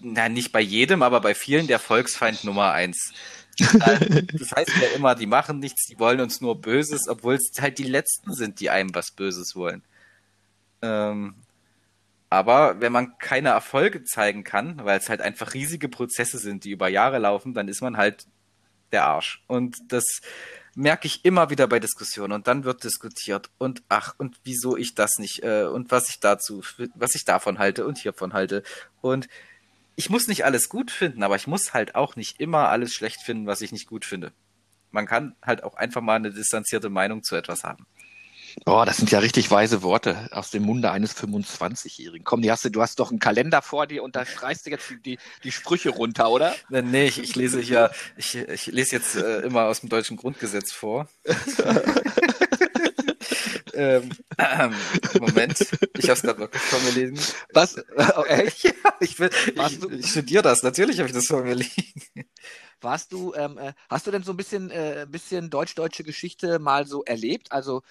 [0.00, 3.12] na, nicht bei jedem, aber bei vielen der Volksfeind Nummer eins.
[3.58, 7.78] das heißt ja immer, die machen nichts, die wollen uns nur Böses, obwohl es halt
[7.78, 9.82] die Letzten sind, die einem was Böses wollen.
[10.80, 11.34] Ähm,
[12.30, 16.70] aber wenn man keine Erfolge zeigen kann, weil es halt einfach riesige Prozesse sind, die
[16.70, 18.26] über Jahre laufen, dann ist man halt
[18.92, 19.42] der Arsch.
[19.46, 20.04] Und das
[20.74, 22.32] merke ich immer wieder bei Diskussionen.
[22.32, 26.20] Und dann wird diskutiert und ach, und wieso ich das nicht äh, und was ich
[26.20, 26.62] dazu,
[26.94, 28.62] was ich davon halte und hiervon halte.
[29.00, 29.28] Und
[29.96, 33.22] ich muss nicht alles gut finden, aber ich muss halt auch nicht immer alles schlecht
[33.22, 34.32] finden, was ich nicht gut finde.
[34.92, 37.86] Man kann halt auch einfach mal eine distanzierte Meinung zu etwas haben.
[38.64, 42.24] Boah, das sind ja richtig weise Worte aus dem Munde eines 25-Jährigen.
[42.24, 44.90] Komm, hast du, du hast doch einen Kalender vor dir und da streichst du jetzt
[44.90, 46.54] die, die, die Sprüche runter, oder?
[46.68, 50.72] Nee, ich, ich lese hier, ich, ich lese jetzt äh, immer aus dem deutschen Grundgesetz
[50.72, 51.08] vor.
[53.74, 54.74] ähm, ähm,
[55.20, 55.60] Moment,
[55.96, 57.18] ich habe es gerade wirklich vor mir liegen.
[57.52, 57.76] Was?
[58.16, 58.62] Oh, echt?
[58.64, 62.02] ja, ich, will, ich, ich studiere das, natürlich habe ich das vor mir liegen.
[62.80, 66.86] Warst du, ähm, äh, hast du denn so ein bisschen, äh, bisschen deutsch-deutsche Geschichte mal
[66.86, 67.50] so erlebt?
[67.50, 67.82] Also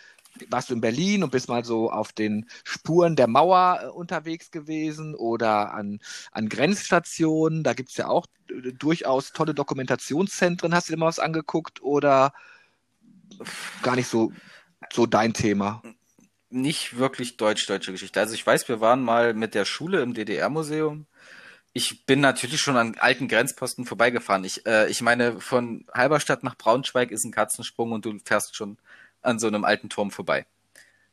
[0.49, 4.51] warst du in Berlin und bist mal so auf den Spuren der Mauer äh, unterwegs
[4.51, 5.99] gewesen oder an,
[6.31, 7.63] an Grenzstationen.
[7.63, 10.73] Da gibt es ja auch äh, durchaus tolle Dokumentationszentren.
[10.73, 12.33] Hast du dir mal was angeguckt oder
[13.81, 14.31] gar nicht so,
[14.93, 15.81] so dein Thema?
[16.49, 18.19] Nicht wirklich deutsch-deutsche Geschichte.
[18.19, 21.05] Also ich weiß, wir waren mal mit der Schule im DDR-Museum.
[21.73, 24.43] Ich bin natürlich schon an alten Grenzposten vorbeigefahren.
[24.45, 28.77] Ich, äh, ich meine, von Halberstadt nach Braunschweig ist ein Katzensprung und du fährst schon
[29.21, 30.45] an so einem alten Turm vorbei.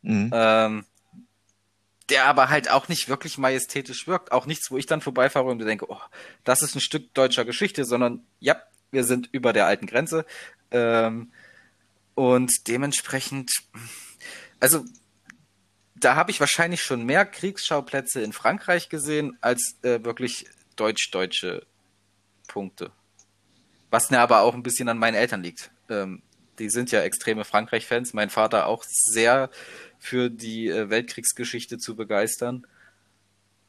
[0.01, 0.31] Mhm.
[0.33, 0.85] Ähm,
[2.09, 4.31] der aber halt auch nicht wirklich majestätisch wirkt.
[4.31, 6.01] Auch nichts, wo ich dann vorbeifahre und denke, oh,
[6.43, 10.25] das ist ein Stück deutscher Geschichte, sondern ja, wir sind über der alten Grenze.
[10.71, 11.31] Ähm,
[12.13, 13.51] und dementsprechend,
[14.59, 14.85] also
[15.95, 21.65] da habe ich wahrscheinlich schon mehr Kriegsschauplätze in Frankreich gesehen als äh, wirklich deutsch-deutsche
[22.47, 22.91] Punkte.
[23.89, 25.71] Was mir aber auch ein bisschen an meinen Eltern liegt.
[25.89, 26.21] Ähm,
[26.59, 28.13] die sind ja extreme Frankreich-Fans.
[28.13, 29.49] Mein Vater auch sehr
[29.99, 32.65] für die äh, Weltkriegsgeschichte zu begeistern.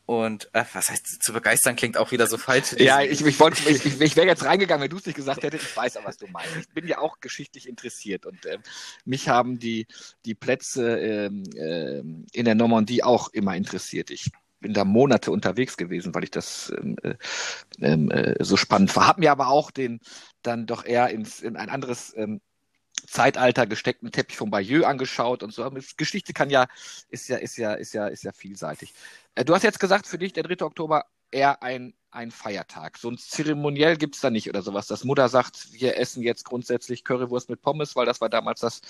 [0.06, 2.74] Und äh, was heißt zu begeistern klingt auch wieder so falsch.
[2.78, 5.64] Ja, ich, ich, ich, ich, ich wäre jetzt reingegangen, wenn du es nicht gesagt hättest.
[5.64, 6.56] Ich weiß aber, was du meinst.
[6.60, 8.58] Ich bin ja auch geschichtlich interessiert und äh,
[9.04, 9.88] mich haben die,
[10.24, 11.26] die Plätze äh,
[12.32, 14.10] in der Normandie auch immer interessiert.
[14.10, 17.14] Ich bin da Monate unterwegs gewesen, weil ich das ähm, äh,
[17.80, 19.08] ähm, äh, so spannend war.
[19.08, 19.98] Hab mir aber auch den
[20.42, 22.14] dann doch eher ins, in ein anderes
[23.06, 25.70] Zeitalter gesteckten Teppich von Bayeux angeschaut und so.
[25.96, 26.66] Geschichte kann ja,
[27.08, 28.94] ist ja, ist ja, ist ja, ist ja vielseitig.
[29.34, 30.64] Äh, du hast jetzt gesagt, für dich der 3.
[30.64, 32.98] Oktober eher ein, ein Feiertag.
[32.98, 36.44] So ein Zeremoniell gibt es da nicht oder sowas, dass Mutter sagt, wir essen jetzt
[36.44, 38.80] grundsätzlich Currywurst mit Pommes, weil das war damals das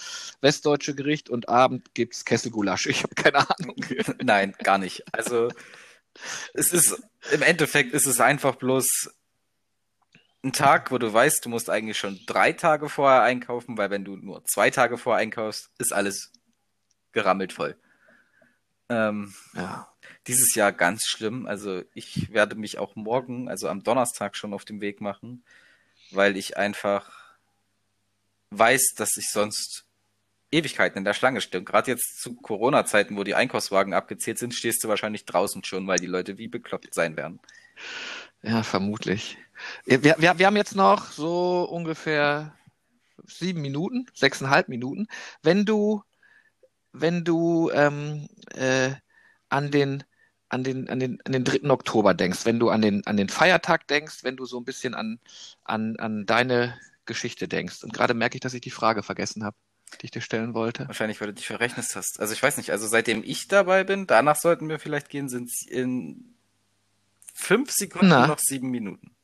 [0.40, 2.86] westdeutsche Gericht und Abend gibt es Kesselgulasch.
[2.86, 3.76] Ich habe keine Ahnung.
[4.22, 5.04] Nein, gar nicht.
[5.12, 5.48] Also
[6.54, 7.02] es ist
[7.32, 9.10] im Endeffekt ist es einfach bloß
[10.46, 14.04] ein Tag, wo du weißt, du musst eigentlich schon drei Tage vorher einkaufen, weil wenn
[14.04, 16.32] du nur zwei Tage vorher einkaufst, ist alles
[17.12, 17.76] gerammelt voll.
[18.88, 19.92] Ähm, ja.
[20.26, 21.46] Dieses Jahr ganz schlimm.
[21.46, 25.44] Also ich werde mich auch morgen, also am Donnerstag schon auf den Weg machen,
[26.10, 27.10] weil ich einfach
[28.50, 29.84] weiß, dass ich sonst
[30.52, 31.60] Ewigkeiten in der Schlange stehe.
[31.60, 35.86] Und gerade jetzt zu Corona-Zeiten, wo die Einkaufswagen abgezählt sind, stehst du wahrscheinlich draußen schon,
[35.86, 37.40] weil die Leute wie bekloppt sein werden.
[38.42, 39.38] Ja, vermutlich.
[39.84, 42.54] Wir, wir, wir haben jetzt noch so ungefähr
[43.26, 45.08] sieben Minuten, sechseinhalb Minuten.
[45.42, 46.02] Wenn du,
[46.92, 48.92] wenn du ähm, äh,
[49.48, 50.04] an den
[50.48, 51.68] an den, an den, an den 3.
[51.70, 54.94] Oktober denkst, wenn du an den, an den Feiertag denkst, wenn du so ein bisschen
[54.94, 55.18] an,
[55.64, 57.82] an, an deine Geschichte denkst.
[57.82, 59.56] Und gerade merke ich, dass ich die Frage vergessen habe,
[60.00, 60.86] die ich dir stellen wollte.
[60.86, 62.20] Wahrscheinlich, weil du dich verrechnet hast.
[62.20, 65.48] Also ich weiß nicht, also seitdem ich dabei bin, danach sollten wir vielleicht gehen, sind
[65.48, 66.36] es in
[67.34, 68.26] fünf Sekunden Na.
[68.28, 69.15] noch sieben Minuten.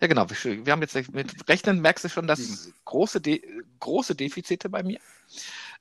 [0.00, 0.26] Ja, genau.
[0.30, 3.42] Wir haben jetzt mit Rechnen merkst du schon, dass große, De
[3.80, 5.00] große Defizite bei mir.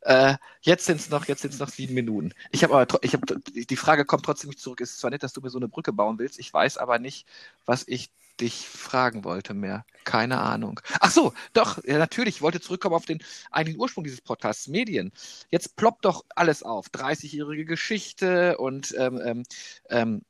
[0.02, 2.34] Äh, jetzt sind es noch, jetzt sind's noch sieben Minuten.
[2.52, 4.82] Ich habe aber, ich habe, die Frage kommt trotzdem nicht zurück.
[4.82, 6.40] Es ist zwar nett, dass du mir so eine Brücke bauen willst.
[6.40, 7.28] Ich weiß aber nicht,
[7.66, 9.86] was ich dich fragen wollte mehr.
[10.04, 10.80] Keine Ahnung.
[11.00, 12.36] Ach so, doch, ja, natürlich.
[12.36, 13.20] Ich wollte zurückkommen auf den
[13.52, 15.12] eigentlichen Ursprung dieses Podcasts, Medien.
[15.50, 16.88] Jetzt ploppt doch alles auf.
[16.88, 19.44] 30-jährige Geschichte und ähm, ähm,
[19.90, 20.22] ähm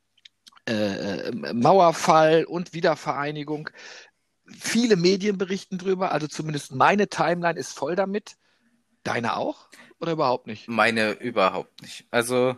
[0.68, 3.70] äh, äh, Mauerfall und Wiedervereinigung.
[4.46, 8.36] Viele Medien berichten drüber, also zumindest meine Timeline ist voll damit.
[9.04, 9.70] Deine auch?
[10.00, 10.68] Oder überhaupt nicht?
[10.68, 12.06] Meine überhaupt nicht.
[12.12, 12.58] Also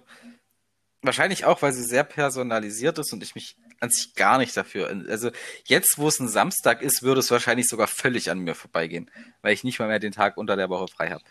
[1.02, 4.90] wahrscheinlich auch, weil sie sehr personalisiert ist und ich mich an sich gar nicht dafür.
[5.08, 5.32] Also
[5.66, 9.10] jetzt, wo es ein Samstag ist, würde es wahrscheinlich sogar völlig an mir vorbeigehen,
[9.42, 11.24] weil ich nicht mal mehr den Tag unter der Woche frei habe.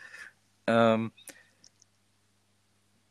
[0.67, 1.13] Ähm,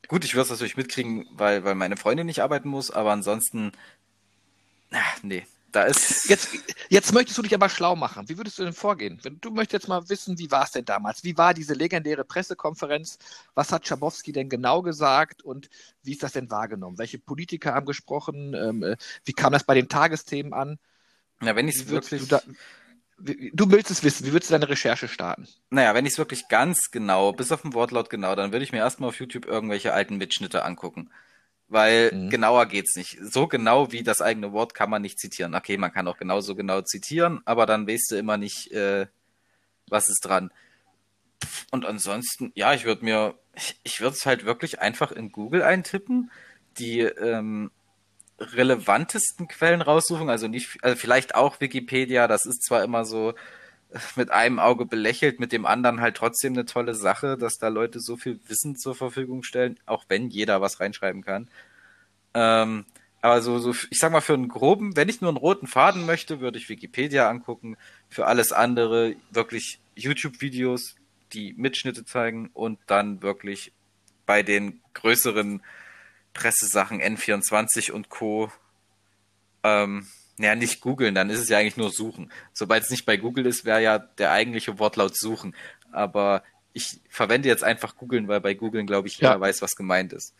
[0.07, 3.71] Gut, ich würde es natürlich mitkriegen, weil, weil meine Freundin nicht arbeiten muss, aber ansonsten,
[4.91, 6.29] ach, nee, da ist.
[6.29, 6.49] Jetzt,
[6.89, 8.29] jetzt möchtest du dich aber schlau machen.
[8.29, 9.19] Wie würdest du denn vorgehen?
[9.23, 11.23] Wenn du möchtest jetzt mal wissen, wie war es denn damals?
[11.23, 13.19] Wie war diese legendäre Pressekonferenz?
[13.53, 15.69] Was hat Schabowski denn genau gesagt und
[16.03, 16.97] wie ist das denn wahrgenommen?
[16.97, 18.53] Welche Politiker haben gesprochen?
[18.53, 20.79] Ähm, äh, wie kam das bei den Tagesthemen an?
[21.41, 22.27] Na, wenn ich es wirklich.
[22.27, 22.41] Da,
[23.19, 25.47] Du willst es wissen, wie würdest du deine Recherche starten?
[25.71, 28.71] Naja, wenn ich es wirklich ganz genau, bis auf den Wortlaut genau, dann würde ich
[28.71, 31.09] mir erstmal auf YouTube irgendwelche alten Mitschnitte angucken.
[31.67, 32.29] Weil mhm.
[32.29, 33.17] genauer geht's nicht.
[33.21, 35.55] So genau wie das eigene Wort kann man nicht zitieren.
[35.55, 39.07] Okay, man kann auch genauso genau zitieren, aber dann weißt du immer nicht, äh,
[39.89, 40.51] was ist dran.
[41.71, 45.63] Und ansonsten, ja, ich würde mir, ich, ich würde es halt wirklich einfach in Google
[45.63, 46.31] eintippen.
[46.77, 47.71] Die ähm,
[48.39, 53.33] relevantesten Quellen raussuchen, also nicht, also vielleicht auch Wikipedia, das ist zwar immer so
[54.15, 57.99] mit einem Auge belächelt, mit dem anderen halt trotzdem eine tolle Sache, dass da Leute
[57.99, 61.47] so viel Wissen zur Verfügung stellen, auch wenn jeder was reinschreiben kann.
[62.33, 62.85] Ähm,
[63.21, 66.05] aber so, so, ich sag mal, für einen groben, wenn ich nur einen roten Faden
[66.05, 67.75] möchte, würde ich Wikipedia angucken.
[68.09, 70.95] Für alles andere wirklich YouTube-Videos,
[71.33, 73.73] die Mitschnitte zeigen und dann wirklich
[74.25, 75.61] bei den größeren
[76.37, 78.51] Pressesachen N24 und Co.
[79.63, 82.31] Ähm, ja, nicht googeln, dann ist es ja eigentlich nur suchen.
[82.53, 85.55] Sobald es nicht bei Google ist, wäre ja der eigentliche Wortlaut suchen.
[85.91, 89.39] Aber ich verwende jetzt einfach googeln, weil bei googeln, glaube ich, jeder ja.
[89.39, 90.35] weiß, was gemeint ist.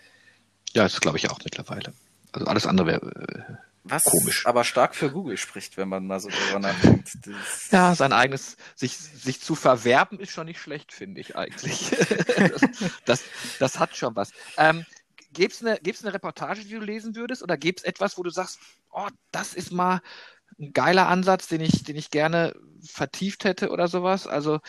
[0.73, 1.93] Ja, das glaube ich auch mittlerweile.
[2.31, 4.45] Also alles andere wäre äh, was komisch.
[4.45, 7.09] aber stark für Google spricht, wenn man mal so darüber nachdenkt.
[7.25, 11.89] Das ja, sein eigenes, sich, sich zu verwerben ist schon nicht schlecht, finde ich eigentlich.
[12.37, 12.61] das,
[13.05, 13.23] das,
[13.59, 14.31] das, hat schon was.
[14.57, 14.85] Ähm,
[15.37, 17.43] Gäbe es eine, eine Reportage, die du lesen würdest?
[17.43, 18.59] Oder gäbe es etwas, wo du sagst,
[18.91, 20.01] oh, das ist mal
[20.59, 24.25] ein geiler Ansatz, den ich, den ich gerne vertieft hätte oder sowas?
[24.25, 24.59] Also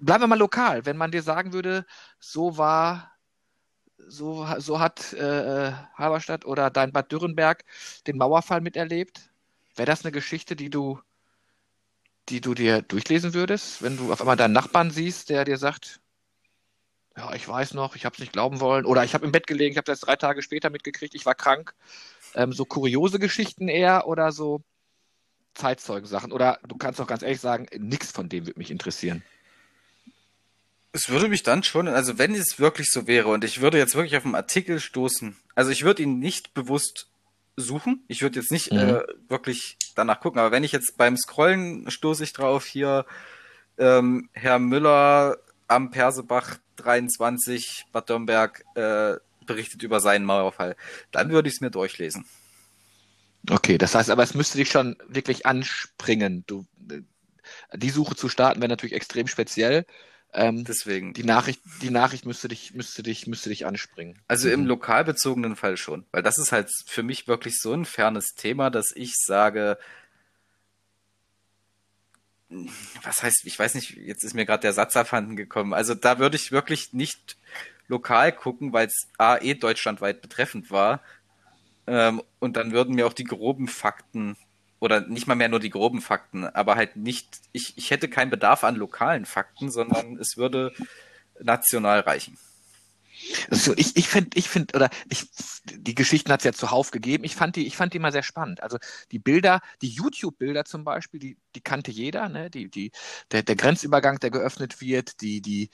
[0.00, 0.84] bleiben wir mal lokal.
[0.84, 1.86] Wenn man dir sagen würde,
[2.18, 3.12] so war,
[4.08, 7.64] so, so hat äh, Halberstadt oder dein Bad Dürrenberg
[8.08, 9.30] den Mauerfall miterlebt,
[9.76, 10.98] wäre das eine Geschichte, die du,
[12.28, 16.00] die du dir durchlesen würdest, wenn du auf einmal deinen Nachbarn siehst, der dir sagt,
[17.16, 18.84] ja, ich weiß noch, ich habe es nicht glauben wollen.
[18.84, 21.34] Oder ich habe im Bett gelegen, ich habe das drei Tage später mitgekriegt, ich war
[21.34, 21.74] krank.
[22.34, 24.62] Ähm, so kuriose Geschichten eher oder so
[25.54, 26.32] Zeitzeugensachen.
[26.32, 29.22] Oder du kannst auch ganz ehrlich sagen, nichts von dem würde mich interessieren.
[30.92, 33.94] Es würde mich dann schon, also wenn es wirklich so wäre und ich würde jetzt
[33.94, 37.08] wirklich auf einen Artikel stoßen, also ich würde ihn nicht bewusst
[37.56, 38.78] suchen, ich würde jetzt nicht mhm.
[38.78, 43.04] äh, wirklich danach gucken, aber wenn ich jetzt beim Scrollen stoße ich drauf hier
[43.78, 45.36] ähm, Herr Müller
[45.68, 49.14] am Persebach 23 Bad Dürnberg äh,
[49.46, 50.76] berichtet über seinen Mauerfall.
[51.12, 52.26] Dann würde ich es mir durchlesen.
[53.48, 56.44] Okay, das heißt aber, es müsste dich schon wirklich anspringen.
[56.46, 57.02] Du, äh,
[57.74, 59.86] die Suche zu starten wäre natürlich extrem speziell.
[60.32, 61.14] Ähm, Deswegen.
[61.14, 64.18] Die Nachricht, die Nachricht müsste dich, müsste dich, müsste dich anspringen.
[64.28, 64.66] Also im mhm.
[64.66, 68.92] lokalbezogenen Fall schon, weil das ist halt für mich wirklich so ein fernes Thema, dass
[68.94, 69.78] ich sage,
[73.02, 75.74] was heißt, ich weiß nicht, jetzt ist mir gerade der Satz abhanden gekommen.
[75.74, 77.36] Also da würde ich wirklich nicht
[77.88, 81.00] lokal gucken, weil es A, eh deutschlandweit betreffend war.
[81.86, 84.36] Ähm, und dann würden mir auch die groben Fakten,
[84.78, 88.30] oder nicht mal mehr nur die groben Fakten, aber halt nicht, ich, ich hätte keinen
[88.30, 90.72] Bedarf an lokalen Fakten, sondern es würde
[91.40, 92.38] national reichen.
[93.50, 95.28] Also ich, ich finde, ich finde, oder ich,
[95.64, 97.24] die Geschichten hat es ja zuhauf gegeben.
[97.24, 98.62] Ich fand die, ich fand die mal sehr spannend.
[98.62, 98.78] Also
[99.10, 102.50] die Bilder, die YouTube-Bilder zum Beispiel, die, die kannte jeder, ne?
[102.50, 102.92] Die, die,
[103.32, 105.70] der, der Grenzübergang, der geöffnet wird, die, die,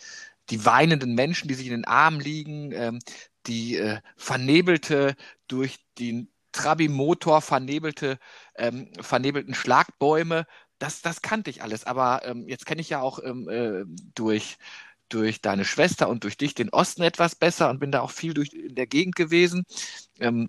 [0.51, 2.99] die weinenden Menschen, die sich in den Armen liegen, ähm,
[3.47, 5.17] die äh, vernebelte
[5.49, 8.19] durch den Trabi-Motor vernebelte,
[8.57, 10.47] ähm, vernebelten Schlagbäume,
[10.79, 11.85] das, das kannte ich alles.
[11.85, 13.85] Aber ähm, jetzt kenne ich ja auch ähm, äh,
[14.15, 14.59] durch
[15.13, 18.35] durch deine Schwester und durch dich den Osten etwas besser und bin da auch viel
[18.35, 19.65] durch in der Gegend gewesen.
[20.21, 20.49] Ähm,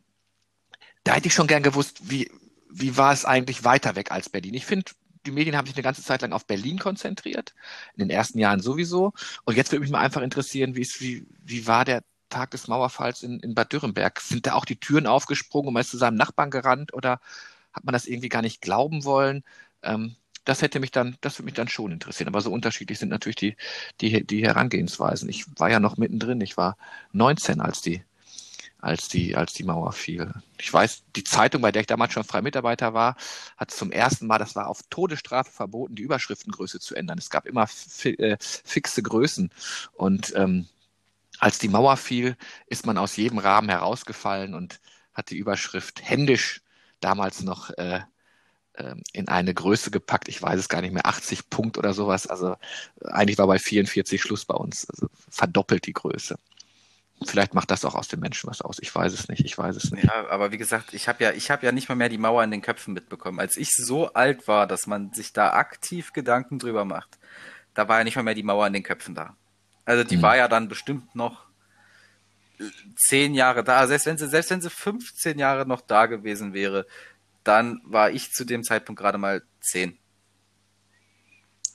[1.03, 2.31] da hätte ich schon gern gewusst, wie,
[2.69, 4.53] wie war es eigentlich weiter weg als Berlin?
[4.53, 4.91] Ich finde,
[5.25, 7.53] die Medien haben sich eine ganze Zeit lang auf Berlin konzentriert,
[7.95, 9.13] in den ersten Jahren sowieso.
[9.45, 12.67] Und jetzt würde mich mal einfach interessieren, wie, ist, wie, wie war der Tag des
[12.67, 14.19] Mauerfalls in, in Bad Dürrenberg?
[14.19, 17.19] Sind da auch die Türen aufgesprungen und man ist zu seinem Nachbarn gerannt oder
[17.73, 19.43] hat man das irgendwie gar nicht glauben wollen?
[19.81, 22.27] Ähm, das hätte mich dann, das würde mich dann schon interessieren.
[22.27, 23.55] Aber so unterschiedlich sind natürlich die,
[24.01, 25.29] die, die Herangehensweisen.
[25.29, 26.41] Ich war ja noch mittendrin.
[26.41, 26.77] Ich war
[27.13, 28.03] 19, als die,
[28.79, 30.33] als die, als die Mauer fiel.
[30.59, 33.15] Ich weiß, die Zeitung, bei der ich damals schon freier Mitarbeiter war,
[33.57, 37.17] hat zum ersten Mal, das war auf Todesstrafe verboten, die Überschriftengröße zu ändern.
[37.17, 39.51] Es gab immer fi äh, fixe Größen.
[39.93, 40.67] Und ähm,
[41.39, 42.35] als die Mauer fiel,
[42.67, 44.79] ist man aus jedem Rahmen herausgefallen und
[45.13, 46.61] hat die Überschrift händisch
[46.99, 48.01] damals noch äh,
[49.11, 52.27] in eine Größe gepackt, ich weiß es gar nicht mehr, 80 Punkt oder sowas.
[52.27, 52.55] Also
[53.03, 56.37] eigentlich war bei 44 Schluss bei uns, also verdoppelt die Größe.
[57.25, 58.77] Vielleicht macht das auch aus den Menschen was aus.
[58.81, 59.45] Ich weiß es nicht.
[59.45, 60.05] Ich weiß es nicht.
[60.05, 62.43] Ja, aber wie gesagt, ich habe ja, ich habe ja nicht mal mehr die Mauer
[62.43, 63.39] in den Köpfen mitbekommen.
[63.39, 67.17] Als ich so alt war, dass man sich da aktiv Gedanken drüber macht,
[67.75, 69.35] da war ja nicht mal mehr die Mauer in den Köpfen da.
[69.85, 70.21] Also die hm.
[70.21, 71.45] war ja dann bestimmt noch
[72.95, 73.87] zehn Jahre da.
[73.87, 76.85] Selbst wenn sie, selbst wenn sie 15 Jahre noch da gewesen wäre,
[77.43, 79.97] dann war ich zu dem Zeitpunkt gerade mal zehn.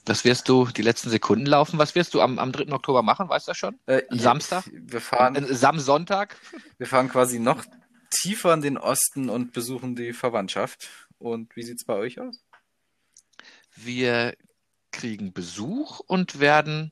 [0.05, 1.77] Das wirst du die letzten Sekunden laufen.
[1.77, 2.71] Was wirst du am, am 3.
[2.71, 3.29] Oktober machen?
[3.29, 3.79] Weißt du das schon?
[3.85, 4.63] Äh, Samstag?
[4.71, 5.35] Wir fahren.
[5.35, 6.35] Äh, Sam Sonntag?
[6.77, 7.63] Wir fahren quasi noch
[8.09, 10.89] tiefer in den Osten und besuchen die Verwandtschaft.
[11.19, 12.43] Und wie sieht es bei euch aus?
[13.75, 14.35] Wir
[14.91, 16.91] kriegen Besuch und werden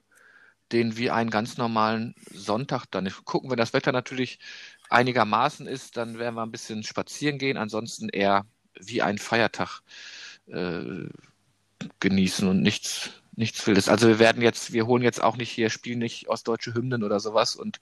[0.71, 4.39] den wie einen ganz normalen Sonntag dann gucken, wenn das Wetter natürlich
[4.89, 7.57] einigermaßen ist, dann werden wir ein bisschen spazieren gehen.
[7.57, 8.45] Ansonsten eher
[8.79, 9.81] wie ein Feiertag
[10.47, 11.09] äh,
[11.99, 13.89] genießen und nichts, nichts Wildes.
[13.89, 17.19] Also wir werden jetzt, wir holen jetzt auch nicht hier, spielen nicht ostdeutsche Hymnen oder
[17.19, 17.79] sowas und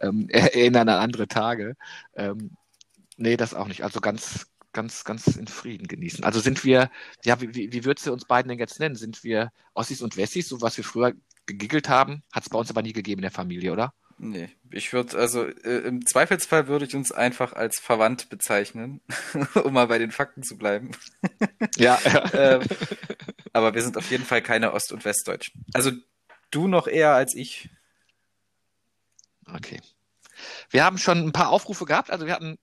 [0.00, 1.76] ähm, erinnern an andere Tage.
[2.14, 2.56] Ähm,
[3.16, 3.84] nee, das auch nicht.
[3.84, 6.24] Also ganz, ganz, ganz in Frieden genießen.
[6.24, 6.90] Also sind wir,
[7.24, 8.96] ja, wie, wie würdest du uns beiden denn jetzt nennen?
[8.96, 11.12] Sind wir Ossis und Wessis, so was wir früher
[11.46, 12.22] gegiggelt haben?
[12.32, 13.94] Hat es bei uns aber nie gegeben in der Familie, oder?
[14.20, 19.00] Nee, ich würde, also äh, im Zweifelsfall würde ich uns einfach als verwandt bezeichnen,
[19.62, 20.90] um mal bei den Fakten zu bleiben.
[21.76, 22.34] ja, ja.
[22.34, 22.62] ähm,
[23.52, 25.64] aber wir sind auf jeden Fall keine Ost- und Westdeutschen.
[25.72, 25.92] Also
[26.50, 27.70] du noch eher als ich.
[29.46, 29.80] Okay.
[30.70, 32.58] Wir haben schon ein paar Aufrufe gehabt, also wir hatten,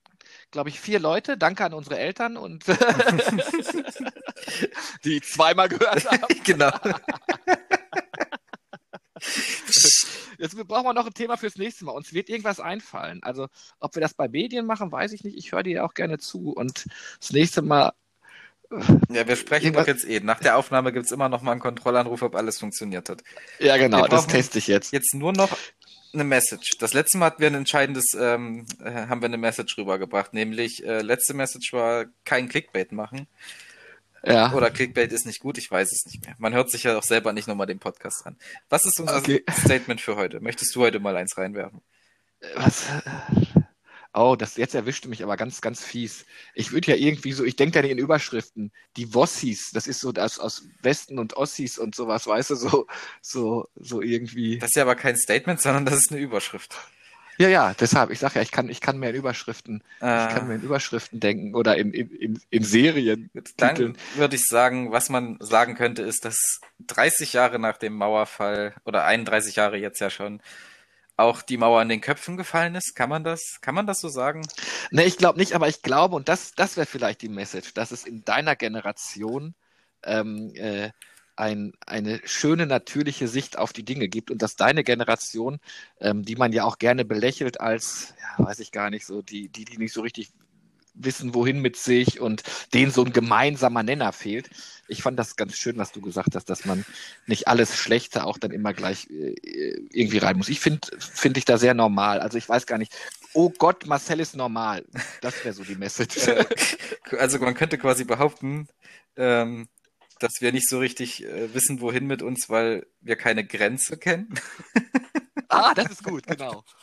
[0.51, 1.37] glaube ich, vier Leute.
[1.37, 2.65] Danke an unsere Eltern und
[5.05, 6.43] die zweimal gehört haben.
[6.43, 6.71] genau.
[10.37, 11.91] Jetzt brauchen wir noch ein Thema fürs nächste Mal.
[11.93, 13.23] Uns wird irgendwas einfallen.
[13.23, 13.47] Also,
[13.79, 15.37] ob wir das bei Medien machen, weiß ich nicht.
[15.37, 16.51] Ich höre dir auch gerne zu.
[16.51, 16.85] Und
[17.19, 17.93] das nächste Mal.
[19.09, 20.19] Ja, wir sprechen doch jetzt eh.
[20.19, 23.23] Nach der Aufnahme gibt es immer noch mal einen Kontrollanruf, ob alles funktioniert hat.
[23.59, 24.91] Ja, genau, das teste ich jetzt.
[24.91, 25.55] Jetzt nur noch
[26.13, 26.77] eine Message.
[26.79, 30.83] Das letzte Mal hatten wir ein entscheidendes, ähm, äh, haben wir eine Message rübergebracht, nämlich
[30.83, 33.27] äh, letzte Message war kein Clickbait machen.
[34.25, 34.53] Ja.
[34.53, 36.35] Oder Clickbait ist nicht gut, ich weiß es nicht mehr.
[36.39, 38.37] Man hört sich ja auch selber nicht nochmal den Podcast an.
[38.69, 39.43] Was ist unser okay.
[39.51, 40.39] Statement für heute?
[40.39, 41.81] Möchtest du heute mal eins reinwerfen?
[42.55, 42.87] Was?
[44.17, 46.25] Oh, das jetzt erwischte mich aber ganz, ganz fies.
[46.53, 50.13] Ich würde ja irgendwie so, ich denke da in Überschriften, die Wossis, das ist so
[50.13, 52.87] das aus Westen und Ossis und sowas, weißt du, so,
[53.21, 54.57] so, so irgendwie.
[54.57, 56.77] Das ist ja aber kein Statement, sondern das ist eine Überschrift.
[57.37, 60.33] Ja, ja, deshalb, ich sage ja, ich kann, ich kann mehr in Überschriften, äh, ich
[60.33, 63.29] kann mehr in Überschriften denken oder in, in, in, in Serien.
[63.57, 68.73] Dann würde ich sagen, was man sagen könnte, ist, dass 30 Jahre nach dem Mauerfall,
[68.85, 70.41] oder 31 Jahre jetzt ja schon,
[71.17, 72.95] auch die Mauer an den Köpfen gefallen ist.
[72.95, 74.41] Kann man das, kann man das so sagen?
[74.91, 77.91] Ne, ich glaube nicht, aber ich glaube, und das, das wäre vielleicht die Message, dass
[77.91, 79.55] es in deiner Generation
[80.03, 80.91] ähm, äh,
[81.35, 85.59] ein, eine schöne, natürliche Sicht auf die Dinge gibt und dass deine Generation,
[85.99, 89.49] ähm, die man ja auch gerne belächelt als, ja, weiß ich gar nicht, so die,
[89.49, 90.31] die, die nicht so richtig
[90.95, 94.49] wissen, wohin mit sich und denen so ein gemeinsamer Nenner fehlt.
[94.87, 96.85] Ich fand das ganz schön, was du gesagt hast, dass man
[97.27, 99.35] nicht alles Schlechte auch dann immer gleich äh,
[99.91, 100.49] irgendwie rein muss.
[100.49, 102.19] Ich finde finde ich da sehr normal.
[102.19, 102.95] Also ich weiß gar nicht.
[103.33, 104.85] Oh Gott, Marcel ist normal.
[105.21, 106.29] Das wäre so die Message.
[107.17, 108.67] also man könnte quasi behaupten,
[109.17, 109.67] ähm,
[110.19, 114.33] dass wir nicht so richtig äh, wissen, wohin mit uns, weil wir keine Grenze kennen.
[115.49, 116.63] ah, das ist gut, genau.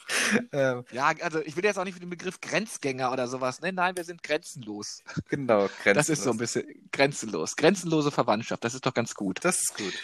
[0.53, 3.61] Ähm, ja, also ich will jetzt auch nicht mit dem Begriff Grenzgänger oder sowas.
[3.61, 5.03] Nein, nein, wir sind grenzenlos.
[5.31, 5.95] Genau, grenzenlos.
[5.95, 7.57] Das ist so ein bisschen grenzenlos.
[7.57, 9.39] Grenzenlose Verwandtschaft, das ist doch ganz gut.
[9.43, 9.95] Das ist gut.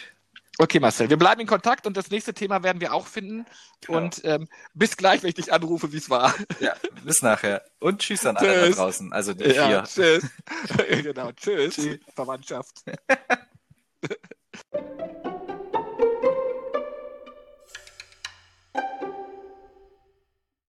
[0.61, 3.45] Okay, Marcel, wir bleiben in Kontakt und das nächste Thema werden wir auch finden.
[3.79, 3.97] Genau.
[3.97, 6.35] Und ähm, bis gleich, wenn ich dich anrufe, wie es war.
[6.59, 6.73] Ja,
[7.05, 7.63] bis nachher.
[7.79, 9.13] Und tschüss an alle da draußen.
[9.13, 10.19] Also die ja, vier.
[10.19, 10.29] Tschüss.
[11.03, 11.99] genau, tschüss, tschüss.
[12.13, 12.83] Verwandtschaft.